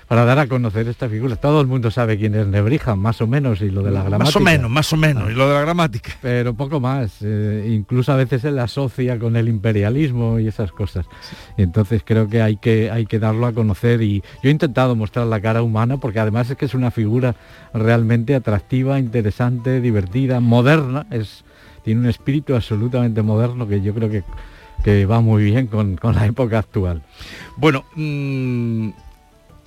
[0.07, 1.35] para dar a conocer esta figura.
[1.35, 4.23] Todo el mundo sabe quién es Nebrija, más o menos, y lo de la gramática.
[4.23, 6.11] Más o menos, más o menos, y lo de la gramática.
[6.21, 7.17] Pero poco más.
[7.21, 11.05] eh, incluso a veces se le asocia con el imperialismo y esas cosas.
[11.57, 15.27] Entonces creo que hay que hay que darlo a conocer y yo he intentado mostrar
[15.27, 17.35] la cara humana porque además es que es una figura
[17.73, 21.05] realmente atractiva, interesante, divertida, moderna.
[21.11, 21.43] Es,
[21.83, 24.23] tiene un espíritu absolutamente moderno que yo creo que,
[24.83, 27.01] que va muy bien con, con la época actual.
[27.57, 28.89] Bueno, mm,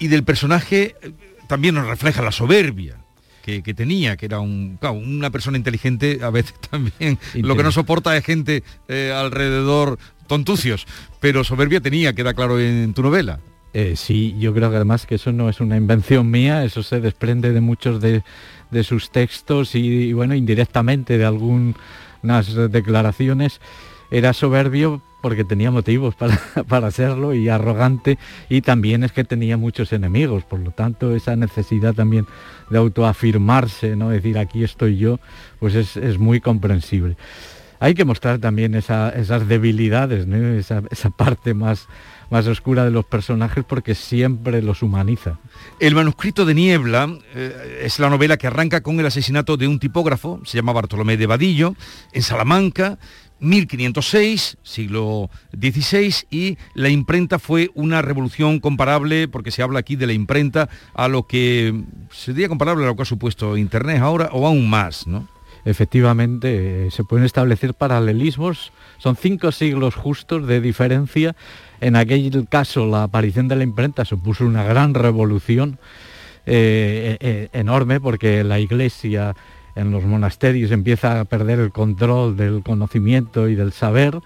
[0.01, 1.13] y del personaje eh,
[1.47, 2.97] también nos refleja la soberbia.
[3.43, 7.63] Que, que tenía, que era un, claro, una persona inteligente, a veces también lo que
[7.63, 10.87] no soporta es gente eh, alrededor tontucios,
[11.21, 13.41] pero soberbia tenía, queda claro en tu novela.
[13.73, 17.01] Eh, sí, yo creo que además que eso no es una invención mía, eso se
[17.01, 18.23] desprende de muchos de,
[18.71, 21.75] de sus textos y, y, bueno, indirectamente de algunas
[22.71, 23.61] declaraciones.
[24.11, 26.39] Era soberbio porque tenía motivos para,
[26.69, 31.37] para serlo y arrogante y también es que tenía muchos enemigos, por lo tanto esa
[31.37, 32.27] necesidad también
[32.71, 34.11] de autoafirmarse, ¿no?
[34.11, 35.21] decir aquí estoy yo,
[35.59, 37.17] pues es, es muy comprensible.
[37.81, 41.89] hay que mostrar también esas debilidades, esa, parte más,
[42.31, 45.39] más oscura de los personajes porque siempre los humaniza.
[45.79, 49.79] El manuscrito de Niebla eh, es la novela que arranca con el asesinato de un
[49.79, 51.75] tipógrafo, se llama Bartolomé de Vadillo,
[52.13, 52.99] en Salamanca,
[53.41, 60.07] 1506, siglo XVI, y la imprenta fue una revolución comparable, porque se habla aquí de
[60.07, 64.47] la imprenta, a lo que sería comparable a lo que ha supuesto Internet ahora, o
[64.47, 65.29] aún más, ¿no?
[65.65, 68.73] efectivamente eh, se pueden establecer paralelismos.
[68.99, 71.37] Son cinco siglos justos de diferencia.
[71.81, 75.79] En aquel caso la aparición de la imprenta supuso una gran revolución
[76.47, 79.35] eh, eh, enorme porque la iglesia
[79.81, 84.21] en los monasterios empieza a perder el control del conocimiento y del saber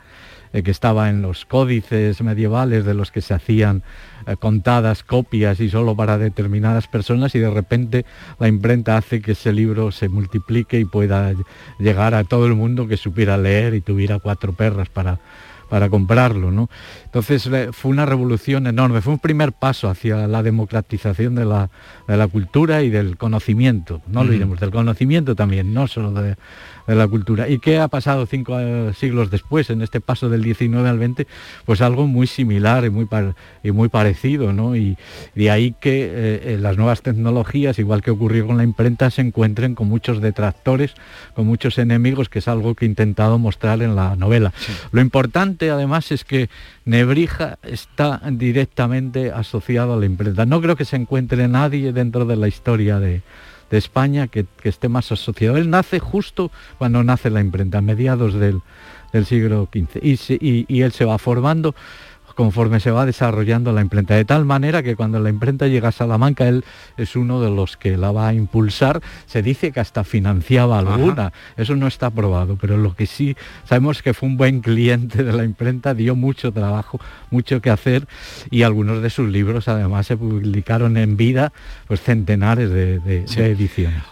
[0.63, 3.83] que estaba en los códices medievales de los que se hacían
[4.27, 8.05] eh, contadas copias y solo para determinadas personas y de repente
[8.39, 11.33] la imprenta hace que ese libro se multiplique y pueda
[11.81, 15.19] llegar a todo el mundo que supiera leer y tuviera cuatro perras para,
[15.75, 16.53] para comprarlo.
[16.53, 16.71] ¿no?
[17.07, 21.69] Entonces fue una revolución enorme, fue un primer paso hacia la democratización de la,
[22.07, 26.37] de la cultura y del conocimiento, no olvidemos, del conocimiento también, no solo de,
[26.87, 27.49] de la cultura.
[27.49, 31.27] ¿Y qué ha pasado cinco eh, siglos después, en este paso del 19 al 20?
[31.65, 33.09] Pues algo muy similar y muy,
[33.63, 34.77] y muy parecido, ¿no?
[34.77, 34.97] Y
[35.35, 39.23] de ahí que eh, eh, las nuevas tecnologías, igual que ocurrió con la imprenta, se
[39.23, 40.95] encuentren con muchos detractores,
[41.35, 44.53] con muchos enemigos, que es algo que he intentado mostrar en la novela.
[44.93, 46.49] Lo importante, además, es que
[46.85, 50.47] Nebrija está directamente asociado a la imprenta.
[50.47, 53.23] No creo que se encuentre nadie dentro de la historia de,
[53.71, 55.57] de España que, esté más asociado.
[55.57, 58.63] Él nace justo cuando nace la imprenta, a mediados del,
[59.27, 61.75] siglo XV, y, y, él se va formando
[62.35, 65.93] conforme se va desarrollando la imprenta, de tal manera que cuando la imprenta llega a
[65.93, 66.65] Salamanca, él
[66.97, 71.33] es uno de los que la va a impulsar, se dice que hasta financiaba alguna,
[71.57, 75.33] eso no está probado, pero lo que sí sabemos que fue un buen cliente de
[75.33, 78.07] la imprenta, dio mucho trabajo, mucho que hacer,
[78.51, 81.53] y algunos de sus libros además se publicaron en vida,
[81.87, 84.03] pues centenares de, ediciones.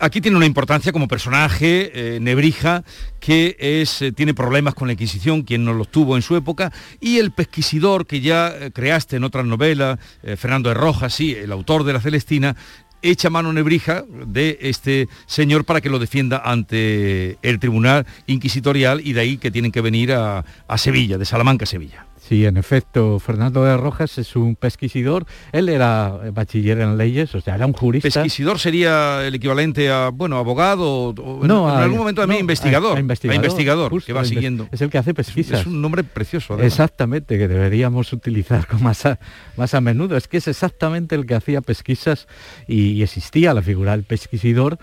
[0.00, 2.84] Aquí tiene una importancia como personaje, eh, Nebrija,
[3.18, 6.72] que es, eh, tiene problemas con la Inquisición, quien no los tuvo en su época,
[7.00, 9.98] y el pesquisidor que ya eh, creaste en otras novelas,
[10.36, 12.54] Fernando de Rojas, sí, el autor de La Celestina,
[13.02, 19.14] echa mano Nebrija de este señor para que lo defienda ante el Tribunal Inquisitorial y
[19.14, 22.07] de ahí que tienen que venir a, a Sevilla, de Salamanca a Sevilla.
[22.28, 25.24] Sí, en efecto, Fernando de Rojas es un pesquisidor.
[25.50, 28.06] Él era bachiller en leyes, o sea, era un jurista.
[28.06, 32.98] Pesquisidor sería el equivalente a, bueno, abogado, o no, en, algún momento también investigador.
[32.98, 34.68] investigador, que va siguiendo.
[34.70, 35.60] Es el que hace pesquisas.
[35.60, 36.60] Es, un nombre precioso.
[36.60, 39.18] Exactamente, que deberíamos utilizar con más a,
[39.56, 40.14] más a menudo.
[40.14, 42.28] Es que es exactamente el que hacía pesquisas
[42.66, 44.78] y existía la figura del pesquisidor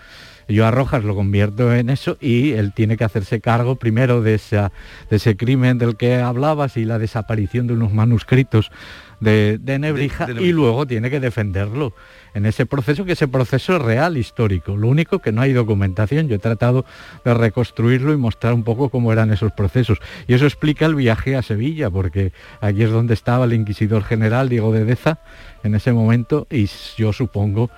[0.47, 4.35] yo a Rojas lo convierto en eso y él tiene que hacerse cargo primero de,
[4.35, 4.71] esa,
[5.09, 8.71] de ese crimen del que hablabas y la desaparición de unos manuscritos
[9.19, 11.93] de, Nebrija, y luego tiene que defenderlo
[12.33, 14.75] en ese proceso, que ese proceso es real, histórico.
[14.75, 16.85] Lo único que no hay documentación, yo he tratado
[17.23, 19.99] de reconstruirlo y mostrar un poco cómo eran esos procesos.
[20.27, 24.49] Y eso explica el viaje a Sevilla, porque allí es donde estaba el inquisidor general
[24.49, 25.19] Diego de Deza
[25.63, 27.71] en ese momento y yo supongo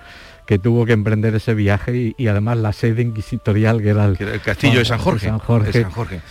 [0.48, 4.78] que tuvo que emprender ese viaje y, además la sede inquisitorial que era el, castillo
[4.78, 5.26] de San Jorge.
[5.26, 6.22] San Jorge,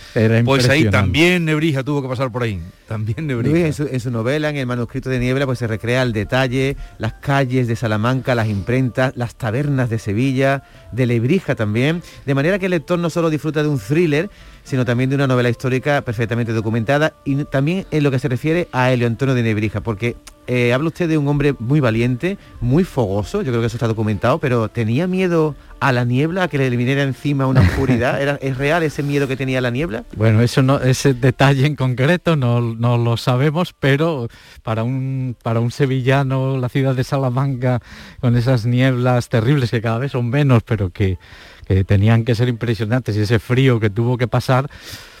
[0.44, 2.60] pues ahí también Nebrija tuvo que pasar por ahí.
[2.88, 3.68] También Nebrija.
[3.68, 7.68] en, su, novela, en el manuscrito de Niebla, pues se recrea al detalle las calles
[7.68, 12.72] de Salamanca, las imprentas, las tabernas de Sevilla, de Lebrija también, de manera que el
[12.72, 14.30] lector no solo disfruta de un thriller,
[14.64, 18.66] sino también de una novela histórica perfectamente documentada y también en lo que se refiere
[18.72, 20.16] a Helio Antonio de Nebrija, porque
[20.48, 23.86] eh, habla usted de un hombre muy valiente, muy fogoso, yo creo que eso está
[23.86, 28.20] documentado, pero tenía miedo a la niebla, a que le viniera encima una oscuridad.
[28.20, 30.04] ¿Era, ¿Es real ese miedo que tenía la niebla?
[30.16, 34.28] Bueno, eso no, ese detalle en concreto no, no, lo sabemos, pero
[34.62, 37.80] para un, para un sevillano, la ciudad de Salamanca,
[38.20, 41.18] con esas nieblas terribles que cada vez son menos, pero que
[41.68, 44.70] que tenían que ser impresionantes y ese frío que tuvo que pasar,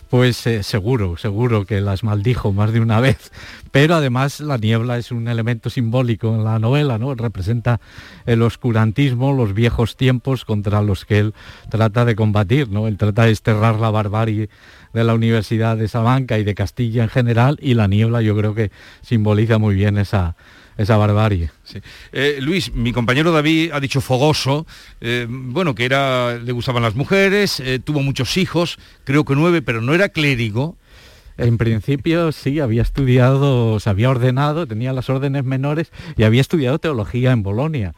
[0.08, 3.30] pues eh, seguro, seguro que las maldijo más de una vez.
[3.70, 7.14] Pero además la niebla es un elemento simbólico en la novela, ¿no?
[7.14, 7.80] Representa
[8.26, 11.34] el oscurantismo, los viejos tiempos contra los que él
[11.68, 12.86] trata de combatir, ¿no?
[12.88, 14.48] Él trata de desterrar la barbarie
[14.92, 18.54] de la Universidad de Salamanca y de Castilla en general y la niebla yo creo
[18.54, 18.70] que
[19.02, 20.36] simboliza muy bien esa,
[20.78, 21.50] esa barbarie.
[22.12, 24.66] Eh, Luis, mi compañero David ha dicho fogoso,
[25.00, 29.60] eh, bueno, que era, le gustaban las mujeres, eh, tuvo muchos hijos, creo que nueve,
[29.60, 30.76] pero no era clérigo.
[31.36, 36.78] En principio sí, había estudiado, se había ordenado, tenía las órdenes menores y había estudiado
[36.78, 37.94] teología en Bolonia.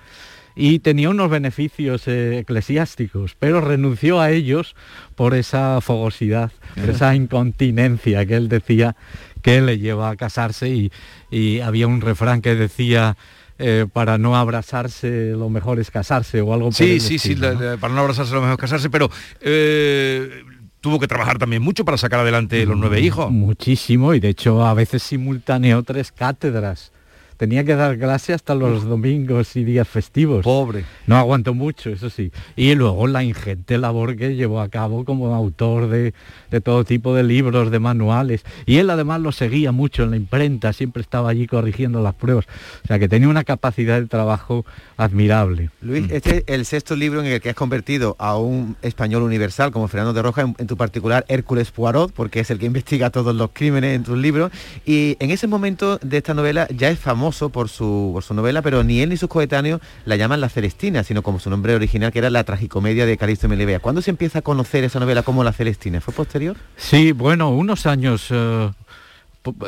[0.56, 4.74] y tenía unos beneficios eh, eclesiásticos, pero renunció a ellos
[5.14, 8.96] por esa fogosidad, por esa incontinencia que él decía
[9.40, 10.92] que le lleva a casarse y,
[11.30, 13.16] y había un refrán que decía
[13.58, 17.92] eh, para no abrazarse lo mejor es casarse o algo por Sí, sí, sí, para
[17.92, 19.10] no abrazarse lo mejor es casarse, pero
[19.42, 20.42] eh,
[20.80, 23.30] tuvo que trabajar también mucho para sacar adelante los nueve hijos.
[23.30, 26.92] Muchísimo, y de hecho a veces simultaneó tres cátedras.
[27.40, 30.44] Tenía que dar clase hasta los domingos y días festivos.
[30.44, 30.84] Pobre.
[31.06, 32.32] No aguantó mucho, eso sí.
[32.54, 36.12] Y luego la ingente labor que llevó a cabo como autor de,
[36.50, 38.44] de todo tipo de libros, de manuales.
[38.66, 42.44] Y él además lo seguía mucho en la imprenta, siempre estaba allí corrigiendo las pruebas.
[42.84, 44.66] O sea que tenía una capacidad de trabajo
[44.98, 45.70] admirable.
[45.80, 49.70] Luis, este es el sexto libro en el que has convertido a un español universal
[49.70, 53.08] como Fernando de Roja, en, en tu particular Hércules Poirot, porque es el que investiga
[53.08, 54.52] todos los crímenes en tus libros.
[54.84, 58.62] Y en ese momento de esta novela ya es famoso por su, por su novela,
[58.62, 62.12] pero ni él ni sus coetáneos la llaman La Celestina, sino como su nombre original,
[62.12, 63.80] que era la tragicomedia de Calixto Melibea.
[63.80, 66.00] ¿Cuándo se empieza a conocer esa novela como La Celestina?
[66.00, 66.56] ¿Fue posterior?
[66.76, 68.70] Sí, bueno, unos años eh,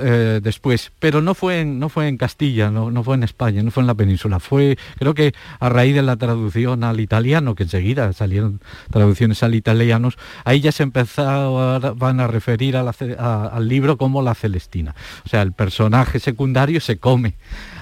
[0.00, 3.62] eh, después, pero no fue en, no fue en Castilla, no, no fue en España,
[3.62, 7.54] no fue en la península, fue creo que a raíz de la traducción al italiano,
[7.54, 8.60] que enseguida salieron
[8.90, 10.10] traducciones al italiano,
[10.44, 14.94] ahí ya se empezaban a referir al libro como la Celestina.
[15.24, 17.34] O sea, el personaje secundario se come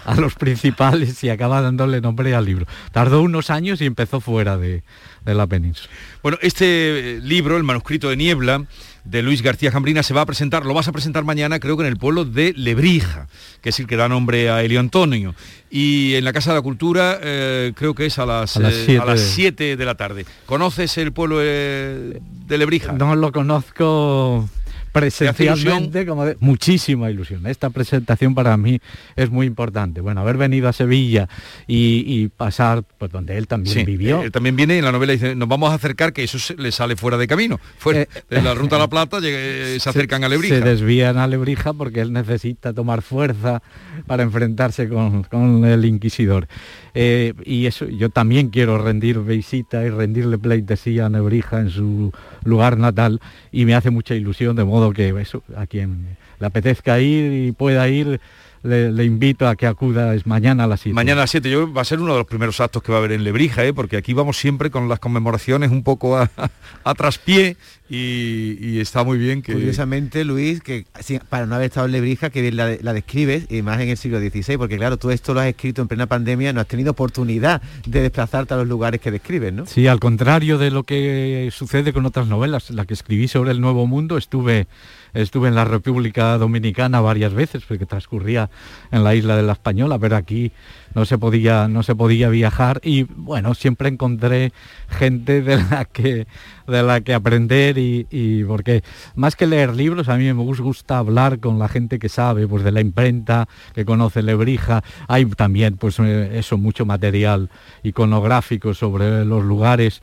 [0.04, 2.66] a los principales y acaba dándole nombre al libro.
[2.92, 4.82] Tardó unos años y empezó fuera de,
[5.24, 5.90] de la península.
[6.22, 8.66] Bueno, este eh, libro, el manuscrito de Niebla,
[9.04, 11.82] de Luis García Jambrina, se va a presentar, lo vas a presentar mañana, creo que
[11.82, 13.28] en el pueblo de Lebrija,
[13.60, 15.34] que es el que da nombre a Elio Antonio.
[15.70, 18.74] Y en la Casa de la Cultura, eh, creo que es a las, A las
[18.88, 20.26] eh, 7 de la tarde.
[20.46, 22.92] ¿Conoces el pueblo eh, de Lebrija?
[22.92, 24.48] No lo conozco
[24.92, 27.46] presencialmente, como de- muchísima ilusión.
[27.46, 28.80] Esta presentación para mí
[29.16, 30.00] es muy importante.
[30.00, 31.28] Bueno, haber venido a Sevilla
[31.66, 34.22] y, y pasar por donde él también Sí, vivió.
[34.22, 36.56] él también viene y en la novela dice, nos vamos a acercar, que eso se-
[36.56, 37.58] le sale fuera de camino.
[37.78, 40.56] Fuera de la Ruta a la Plata llega- eh, se acercan a Lebrija.
[40.56, 43.62] Se desvían a Lebrija porque él necesita tomar fuerza
[44.06, 46.46] para enfrentarse con, con el inquisidor.
[46.94, 52.12] Eh, y eso, yo también quiero rendir visita y rendirle pleitesía a Nebrija en su
[52.44, 53.20] lugar natal
[53.52, 57.52] y me hace mucha ilusión, de modo que eso, a quien le apetezca ir y
[57.52, 58.20] pueda ir,
[58.62, 60.94] le, invito a que acuda es mañana a las 7.
[60.94, 62.98] Mañana a las 7, yo va a ser uno de los primeros actos que va
[62.98, 63.72] a haber en Lebrija, ¿eh?
[63.72, 66.30] porque aquí vamos siempre con las conmemoraciones un poco a,
[66.84, 67.56] a traspié
[67.90, 69.52] y, y está muy bien que...
[69.52, 70.86] Curiosamente, Luis, que
[71.28, 73.96] para no haber estado en Lebrija, que bien la, la describes, y más en el
[73.96, 76.92] siglo XVI, porque claro, tú esto lo has escrito en plena pandemia, no has tenido
[76.92, 79.66] oportunidad de desplazarte a los lugares que describes, ¿no?
[79.66, 83.60] Sí, al contrario de lo que sucede con otras novelas, la que escribí sobre el
[83.60, 84.68] Nuevo Mundo, estuve,
[85.12, 88.50] estuve en la República Dominicana varias veces, porque transcurría
[88.92, 90.52] en la isla de la Española, pero aquí
[90.94, 94.52] no se podía, no se podía viajar y bueno, siempre encontré
[94.88, 96.26] gente de la que,
[96.66, 98.82] de la que aprender y, y porque
[99.14, 102.46] más que leer libros, a mí me gus- gusta hablar con la gente que sabe,
[102.48, 107.50] pues de la imprenta, que conoce Lebrija, hay también pues eh, eso, mucho material
[107.82, 110.00] iconográfico sobre los lugares.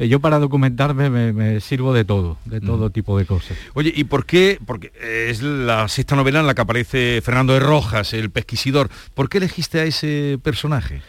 [0.00, 3.56] Eh, Yo para documentarme me, me sirvo de todo, de todo tipo de cosas.
[3.74, 4.58] Oye, ¿y por qué?
[4.66, 8.88] Porque es la sexta novela en la que aparece Fernando de Rojas, el pesquisidor.
[9.14, 11.02] ¿Por qué elegiste a ese personaje?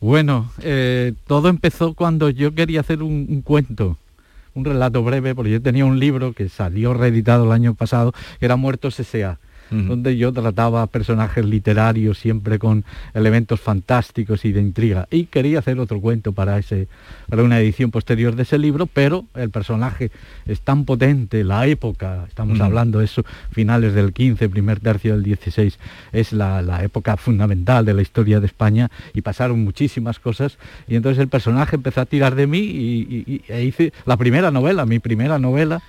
[0.00, 3.96] Bueno, eh, todo empezó cuando yo quería hacer un, un cuento,
[4.54, 8.44] un relato breve, porque yo tenía un libro que salió reeditado el año pasado, que
[8.44, 9.38] era Muertos S.A.,
[9.70, 15.08] donde yo trataba personajes literarios siempre con elementos fantásticos y de intriga.
[15.10, 16.88] Y quería hacer otro cuento para, ese,
[17.28, 20.10] para una edición posterior de ese libro, pero el personaje
[20.46, 25.22] es tan potente, la época, estamos hablando de eso, finales del 15, primer tercio del
[25.22, 25.78] 16,
[26.12, 30.58] es la, la época fundamental de la historia de España y pasaron muchísimas cosas.
[30.88, 34.16] Y entonces el personaje empezó a tirar de mí y, y- y- e hice la
[34.16, 35.82] primera novela, mi primera novela.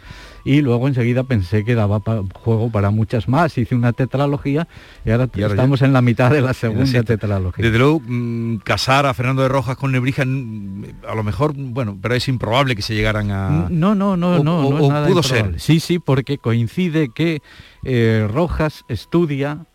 [0.48, 3.58] Y luego enseguida pensé que daba pa- juego para muchas más.
[3.58, 4.68] Hice una tetralogía
[5.06, 7.66] y ahora, Y ahora ya- estamos en la mitad de la segunda tetralogía.
[7.66, 12.16] Desde luego, mm, casar a Fernando de Rojas con Nebrija, a lo mejor, bueno, pero
[12.16, 13.68] es improbable que se llegaran a...
[13.70, 15.60] No, no, no, o- no, o- no o es nada pudo improbable.
[15.60, 15.60] ser.
[15.60, 17.42] Sí, sí, porque coincide que
[17.84, 19.66] eh, Rojas estudia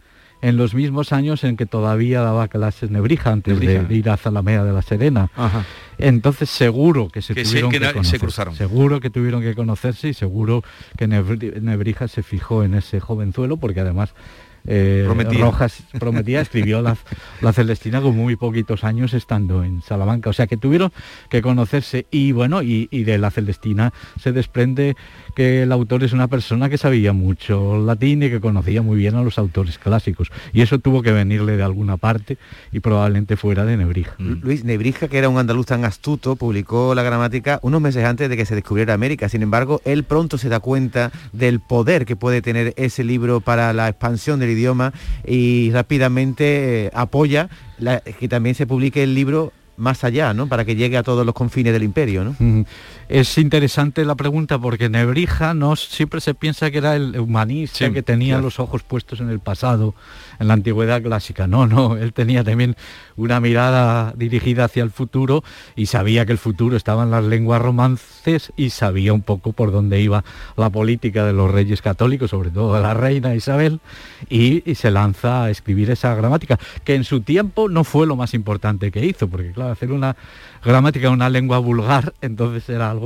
[0.42, 3.84] en los mismos años en que todavía daba clases Nebrija, antes Nebrija.
[3.84, 5.30] de ir a Zalamea de la Serena.
[5.36, 5.64] Ajá.
[5.98, 8.54] Entonces seguro que se Que tuvieron que se cruzaron.
[8.54, 10.62] Seguro que tuvieron que conocerse y seguro
[10.98, 14.14] que Nebri- Nebrija se fijó en ese jovenzuelo, porque además
[14.66, 15.40] eh, Prometía.
[15.40, 16.96] Rojas prometía, escribió la,
[17.40, 20.30] la Celestina con muy poquitos años estando en Salamanca.
[20.30, 20.92] O sea que tuvieron
[21.28, 24.96] que conocerse y bueno, y, y de la Celestina se desprende
[25.34, 29.14] que el autor es una persona que sabía mucho latín y que conocía muy bien
[29.14, 30.30] a los autores clásicos.
[30.52, 32.38] Y eso tuvo que venirle de alguna parte
[32.70, 34.14] y probablemente fuera de Nebrija.
[34.18, 38.36] Luis Nebrija, que era un andaluz tan astuto, publicó la gramática unos meses antes de
[38.36, 39.28] que se descubriera América.
[39.28, 43.72] Sin embargo, él pronto se da cuenta del poder que puede tener ese libro para
[43.72, 44.92] la expansión del idioma
[45.26, 47.48] y rápidamente eh, apoya
[48.18, 50.46] que también se publique el libro más allá, ¿no?
[50.46, 52.64] Para que llegue a todos los confines del imperio, ¿no?
[53.12, 57.92] Es interesante la pregunta porque Nebrija no siempre se piensa que era el humanista Sí,
[57.92, 58.44] que tenía claro.
[58.44, 59.94] los ojos puestos en el pasado,
[60.40, 61.46] en la antigüedad clásica.
[61.46, 62.74] No, no, él tenía también
[63.16, 65.44] una mirada dirigida hacia el futuro
[65.76, 69.72] y sabía que el futuro estaba en las lenguas romances y sabía un poco por
[69.72, 70.24] dónde iba
[70.56, 73.80] la política de los reyes católicos, sobre todo de la reina Isabel,
[74.30, 78.16] y, y se lanza a escribir esa gramática, que en su tiempo no fue lo
[78.16, 80.16] más importante que hizo, porque claro, hacer una
[80.64, 83.01] gramática en una lengua vulgar, entonces era algo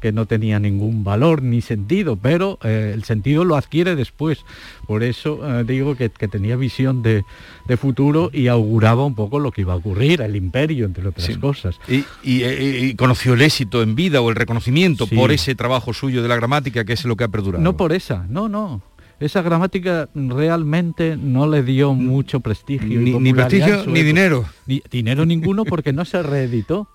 [0.00, 4.44] que no tenía ningún valor ni sentido, pero eh, el sentido lo adquiere después.
[4.86, 7.24] Por eso eh, digo que, que tenía visión de,
[7.66, 11.36] de futuro y auguraba un poco lo que iba a ocurrir, el imperio, entre otras
[11.38, 11.80] cosas.
[11.88, 15.16] Y, y, eh, y conoció el éxito en vida o el reconocimiento Sí.
[15.16, 17.64] por ese trabajo suyo de la gramática, que es lo que ha perdurado.
[17.64, 18.80] No por esa, no, no.
[19.18, 23.00] Esa gramática realmente no le dio mucho prestigio.
[23.00, 24.44] Ni- ni prestigio, ni dinero.
[24.66, 26.86] Ni dinero ninguno porque no se reeditó.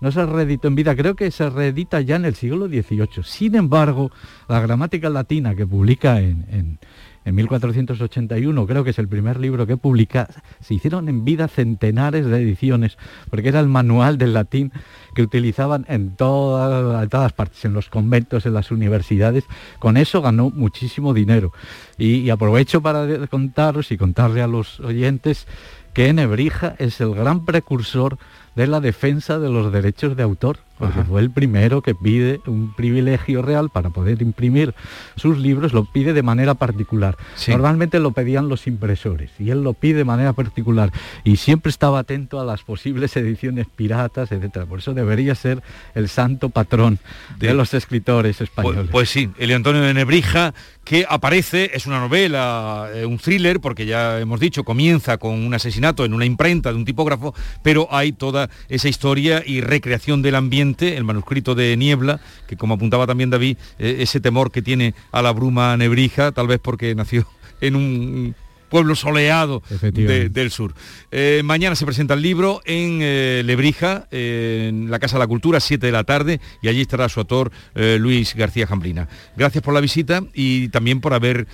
[0.00, 3.22] No se reeditó en vida, creo que se reedita ya en el siglo XVIII.
[3.24, 4.10] Sin embargo,
[4.48, 6.78] la gramática latina que publica en, en-
[7.24, 10.28] en 1481, creo que es el primer libro que publica,
[10.60, 12.96] se hicieron en vida centenares de ediciones,
[13.28, 14.72] porque era el manual del latín
[15.14, 19.44] que utilizaban en, toda- todas partes, en los conventos, en las universidades.
[19.78, 21.52] Con eso ganó muchísimo dinero.
[21.98, 25.46] Y, y aprovecho para contaros y contarle a los oyentes
[25.92, 28.16] que Nebrija es el gran precursor
[28.58, 32.72] de la defensa de los derechos de autor, porque fue el primero que pide un
[32.74, 34.74] privilegio real para poder imprimir
[35.16, 37.16] sus libros, lo pide de manera particular.
[37.34, 37.50] Sí.
[37.50, 40.92] Normalmente lo pedían los impresores y él lo pide de manera particular
[41.24, 44.66] y siempre estaba atento a las posibles ediciones piratas, etcétera.
[44.66, 45.62] Por eso debería ser
[45.94, 46.98] el santo patrón
[47.38, 48.88] de, De- los escritores Pues, españoles.
[48.92, 50.54] pues sí, Elio Antonio de Nebrija,
[50.84, 55.52] que aparece, es una novela, eh, un thriller, porque ya hemos dicho, comienza con un
[55.52, 60.34] asesinato en una imprenta de un tipógrafo, pero hay toda esa historia y recreación del
[60.36, 64.94] ambiente, el manuscrito de Niebla, que como apuntaba también David, eh, ese temor que tiene
[65.12, 67.26] a la bruma Nebrija, tal vez porque nació
[67.60, 68.34] en un
[68.68, 70.74] pueblo soleado de- del sur.
[71.10, 75.26] Eh, mañana se presenta el libro en eh, Lebrija, eh, en la Casa de la
[75.26, 79.08] Cultura, 7 de la tarde, y allí estará su autor Luis García Jambrina.
[79.38, 81.46] Gracias por la visita y también por haber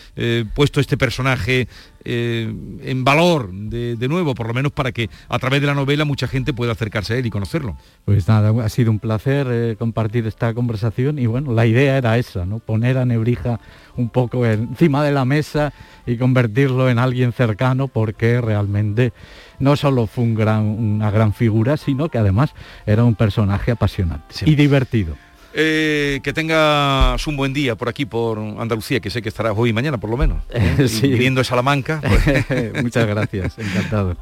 [0.55, 1.69] puesto este personaje
[2.05, 2.52] eh,
[2.82, 6.05] en valor de, de nuevo, por lo menos para que a través de la novela
[6.05, 7.76] mucha gente pueda acercarse a él y conocerlo.
[8.05, 12.18] Pues nada, ha sido un placer eh, compartir esta conversación y bueno, la idea era
[12.18, 12.59] esa, ¿no?
[12.59, 13.61] Poner a Nebrija
[13.96, 15.72] un poco encima de la mesa
[16.07, 19.12] y convertirlo en alguien cercano porque realmente
[19.59, 22.55] no solo fue un gran- una gran figura, sino que además
[22.86, 25.16] era un personaje apasionante y divertido.
[25.57, 29.70] Eh, que tengas un buen día por aquí, por Andalucía, que sé que estarás hoy
[29.70, 30.42] y mañana, por lo menos.
[30.50, 30.88] ¿eh?
[30.88, 31.07] Sí.
[31.09, 32.00] Viniendo Salamanca.
[32.02, 34.16] pues- Muchas gracias, encantado.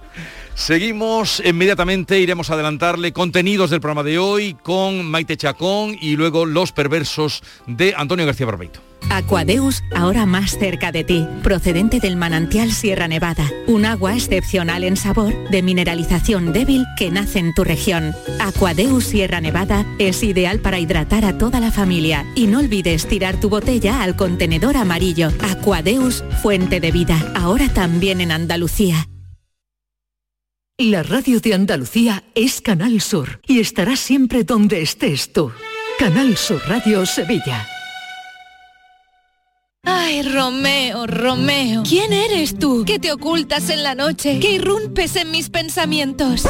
[0.54, 6.44] Seguimos inmediatamente, iremos a adelantarle contenidos del programa de hoy con Maite Chacón y luego
[6.44, 8.80] Los Perversos de Antonio García Barbeito.
[9.10, 14.96] Aquadeus, ahora más cerca de ti, procedente del manantial Sierra Nevada, un agua excepcional en
[14.96, 18.14] sabor, de mineralización débil que nace en tu región.
[18.40, 23.38] Aquadeus Sierra Nevada es ideal para hidratar a toda la familia y no olvides tirar
[23.40, 25.30] tu botella al contenedor amarillo.
[25.40, 29.08] Aquadeus, fuente de vida, ahora también en Andalucía.
[30.78, 35.52] La radio de Andalucía es Canal Sur y estará siempre donde estés tú.
[35.98, 37.68] Canal Sur Radio Sevilla.
[39.84, 41.82] Ay, Romeo, Romeo.
[41.82, 42.84] ¿Quién eres tú?
[42.86, 44.38] ¿Qué te ocultas en la noche?
[44.40, 46.44] ¿Qué irrumpes en mis pensamientos?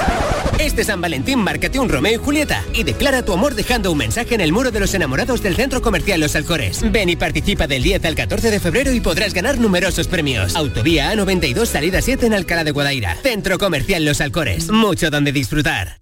[0.58, 4.34] Este San Valentín márcate un Romeo y Julieta y declara tu amor dejando un mensaje
[4.34, 6.80] en el muro de los enamorados del Centro Comercial Los Alcores.
[6.92, 10.54] Ven y participa del 10 al 14 de febrero y podrás ganar numerosos premios.
[10.54, 13.16] Autovía A92 salida 7 en Alcalá de Guadaira.
[13.22, 14.70] Centro Comercial Los Alcores.
[14.70, 16.01] Mucho donde disfrutar.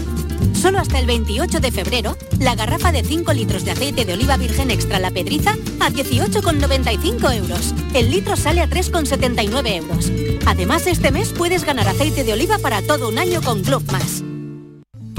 [0.61, 4.37] Solo hasta el 28 de febrero, la garrafa de 5 litros de aceite de oliva
[4.37, 7.73] virgen extra La Pedriza a 18,95 euros.
[7.95, 10.11] El litro sale a 3,79 euros.
[10.45, 14.23] Además, este mes puedes ganar aceite de oliva para todo un año con Club Más.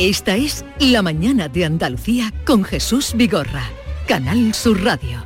[0.00, 3.68] Esta es La mañana de Andalucía con Jesús Vigorra,
[4.08, 5.22] Canal Sur Radio.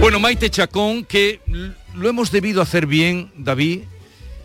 [0.00, 1.40] Bueno, Maite Chacón, que
[1.94, 3.82] lo hemos debido hacer bien, David,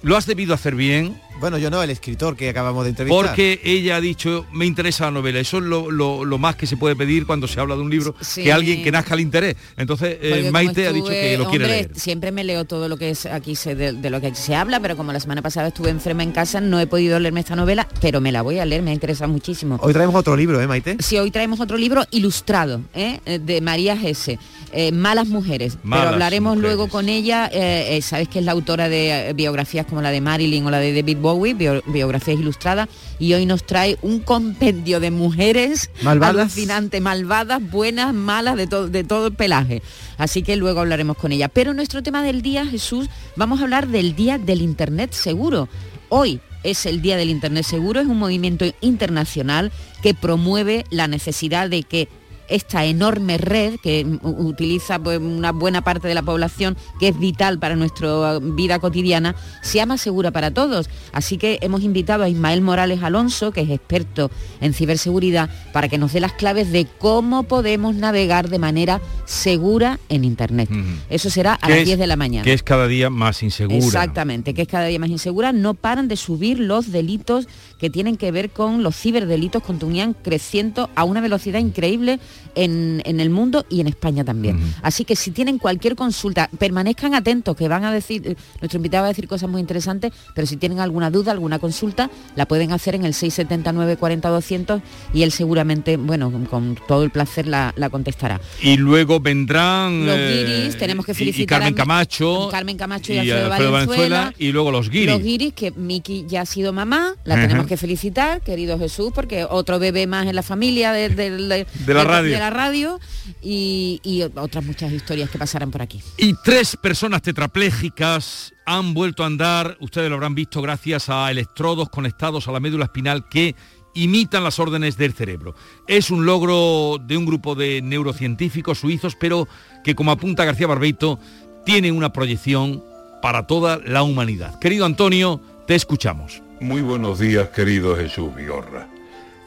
[0.03, 3.25] lo has debido hacer bien, Bueno, yo no, el escritor que acabamos de entrevistar.
[3.27, 5.39] porque ella ha dicho, me interesa la novela.
[5.39, 7.89] Eso es lo, lo- lo más que se puede pedir cuando se habla de un
[7.89, 8.43] libro, Sí.
[8.43, 9.55] que alguien que nazca el interés.
[9.75, 11.91] Entonces, eh, Maite ha dicho que lo quiere leer.
[11.95, 14.55] Siempre me leo todo lo que es aquí se, de, de lo que aquí se
[14.55, 17.55] habla, pero como la semana pasada estuve enferma en casa, no he podido leerme esta
[17.55, 19.79] novela, pero me la voy a leer, me interesa muchísimo.
[19.81, 20.97] Hoy traemos otro libro, ¿eh, Maite?
[20.99, 23.19] Sí, hoy traemos otro libro ilustrado, ¿eh?
[23.25, 24.37] Eh, de María Gese,
[24.71, 25.77] eh, Malas Mujeres.
[25.83, 26.75] Malas pero hablaremos Mujeres.
[26.77, 30.21] luego con ella, eh, eh, sabes que es la autora de biografías como la de
[30.21, 32.87] Marilyn o la de David Bowie, bio- biografías ilustradas,
[33.19, 36.35] y hoy nos trae un compendio de mujeres Malvadas.
[36.37, 39.81] alucinantes, malvadas, buenas, malas, de, todo de todo el pelaje.
[40.17, 41.47] Así que luego hablaremos con ella.
[41.49, 45.67] Pero nuestro tema del día, Jesús, vamos a hablar del Día del Internet Seguro.
[46.09, 49.71] Hoy es el Día del Internet Seguro, es un movimiento internacional
[50.03, 52.07] que promueve la necesidad de que
[52.51, 57.59] esta enorme red que utiliza pues, una buena parte de la población, que es vital
[57.59, 60.89] para nuestra vida cotidiana, sea más segura para todos.
[61.13, 64.29] Así que hemos invitado a Ismael Morales Alonso, que es experto
[64.59, 69.99] en ciberseguridad, para que nos dé las claves de cómo podemos navegar de manera segura
[70.09, 70.69] en Internet.
[71.09, 72.43] Eso será a las es- 10 de la mañana.
[72.43, 73.77] Que es cada día más insegura.
[73.77, 75.51] Exactamente, que es cada día más insegura.
[75.53, 77.47] No paran de subir los delitos
[77.79, 82.19] que tienen que ver con los ciberdelitos, continúan creciendo a una velocidad increíble
[82.55, 84.59] en, en el mundo y en España también.
[84.81, 89.03] Así que si tienen cualquier consulta, permanezcan atentos, que van a decir, eh, nuestro invitado
[89.03, 92.71] va a decir cosas muy interesantes, pero si tienen alguna duda, alguna consulta, la pueden
[92.71, 94.81] hacer en el 679 40 200
[95.13, 98.39] y él seguramente, bueno, con todo el placer la, la contestará.
[98.61, 100.05] Y luego vendrán...
[100.05, 102.47] Los eh, guiris, tenemos que felicitar y Carmen a- Camacho.
[102.51, 104.33] Carmen Camacho y, y Alfredo, Valenzuela.
[104.37, 105.09] Y luego los guiris.
[105.09, 109.45] Los guiris, que Miki ya ha sido mamá, la tenemos que felicitar, querido Jesús, porque
[109.49, 112.33] otro bebé más en la familia de, de- de- De la de- radio.
[112.33, 112.99] de la radio
[113.41, 116.01] y, y otras muchas historias que pasarán por aquí.
[116.17, 121.89] Y tres personas tetraplégicas han vuelto a andar, ustedes lo habrán visto gracias a electrodos
[121.89, 123.55] conectados a la médula espinal que
[123.93, 125.55] imitan las órdenes del cerebro.
[125.87, 129.47] Es un logro de un grupo de neurocientíficos suizos, pero
[129.83, 131.19] que como apunta García Barbeito,
[131.65, 132.83] tiene una proyección
[133.21, 134.59] para toda la humanidad.
[134.59, 136.41] Querido Antonio, te escuchamos.
[136.59, 138.87] Muy buenos días, querido Jesús Vigorra.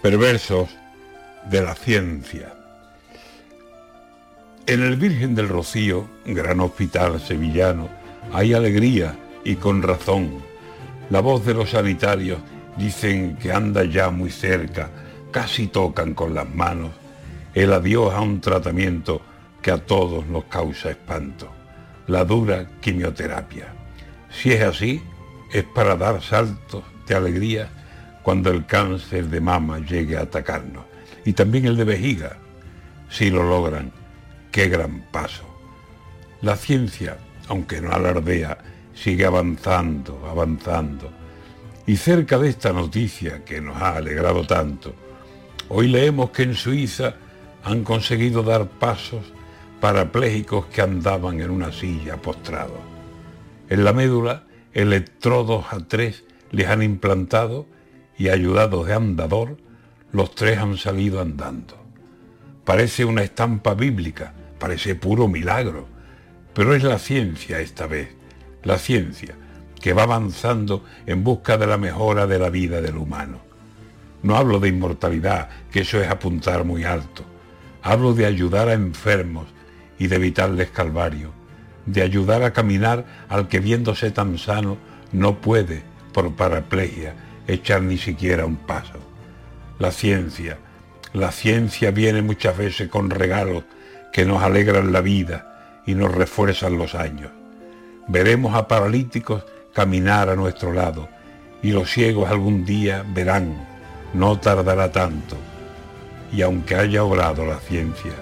[0.02, 0.68] Perversos
[1.50, 2.53] de la ciencia.
[4.66, 7.90] En el Virgen del Rocío, gran hospital sevillano,
[8.32, 10.42] hay alegría y con razón.
[11.10, 12.38] La voz de los sanitarios
[12.78, 14.88] dicen que anda ya muy cerca,
[15.30, 16.92] casi tocan con las manos
[17.52, 19.20] el adiós a un tratamiento
[19.60, 21.52] que a todos nos causa espanto,
[22.06, 23.66] la dura quimioterapia.
[24.30, 25.02] Si es así,
[25.52, 27.68] es para dar saltos de alegría
[28.22, 30.86] cuando el cáncer de mama llegue a atacarnos.
[31.26, 32.38] Y también el de vejiga,
[33.10, 34.03] si lo logran.
[34.54, 35.42] Qué gran paso.
[36.40, 38.56] La ciencia, aunque no alardea,
[38.94, 41.10] sigue avanzando, avanzando.
[41.88, 44.94] Y cerca de esta noticia que nos ha alegrado tanto,
[45.68, 47.16] hoy leemos que en Suiza
[47.64, 49.24] han conseguido dar pasos
[49.80, 52.78] parapléjicos que andaban en una silla postrados.
[53.68, 57.66] En la médula, electrodos a tres les han implantado
[58.16, 59.56] y ayudados de andador,
[60.12, 61.76] los tres han salido andando.
[62.64, 64.32] Parece una estampa bíblica,
[64.64, 65.86] parece puro milagro,
[66.54, 68.08] pero es la ciencia esta vez,
[68.62, 69.34] la ciencia
[69.78, 73.42] que va avanzando en busca de la mejora de la vida del humano.
[74.22, 77.26] No hablo de inmortalidad, que eso es apuntar muy alto.
[77.82, 79.48] Hablo de ayudar a enfermos
[79.98, 81.30] y de evitarles calvario,
[81.84, 84.78] de ayudar a caminar al que viéndose tan sano
[85.12, 85.82] no puede,
[86.14, 87.14] por paraplegia,
[87.46, 88.98] echar ni siquiera un paso.
[89.78, 90.56] la ciencia.
[91.12, 93.64] La ciencia viene muchas veces con regalos
[94.14, 97.32] que nos alegran la vida y nos refuerzan los años.
[98.06, 101.08] Veremos a paralíticos caminar a nuestro lado
[101.64, 103.66] y los ciegos algún día verán,
[104.12, 105.36] no tardará tanto.
[106.30, 108.12] Y aunque haya obrado la ciencia,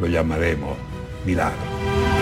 [0.00, 0.76] lo llamaremos
[1.24, 2.21] milagro.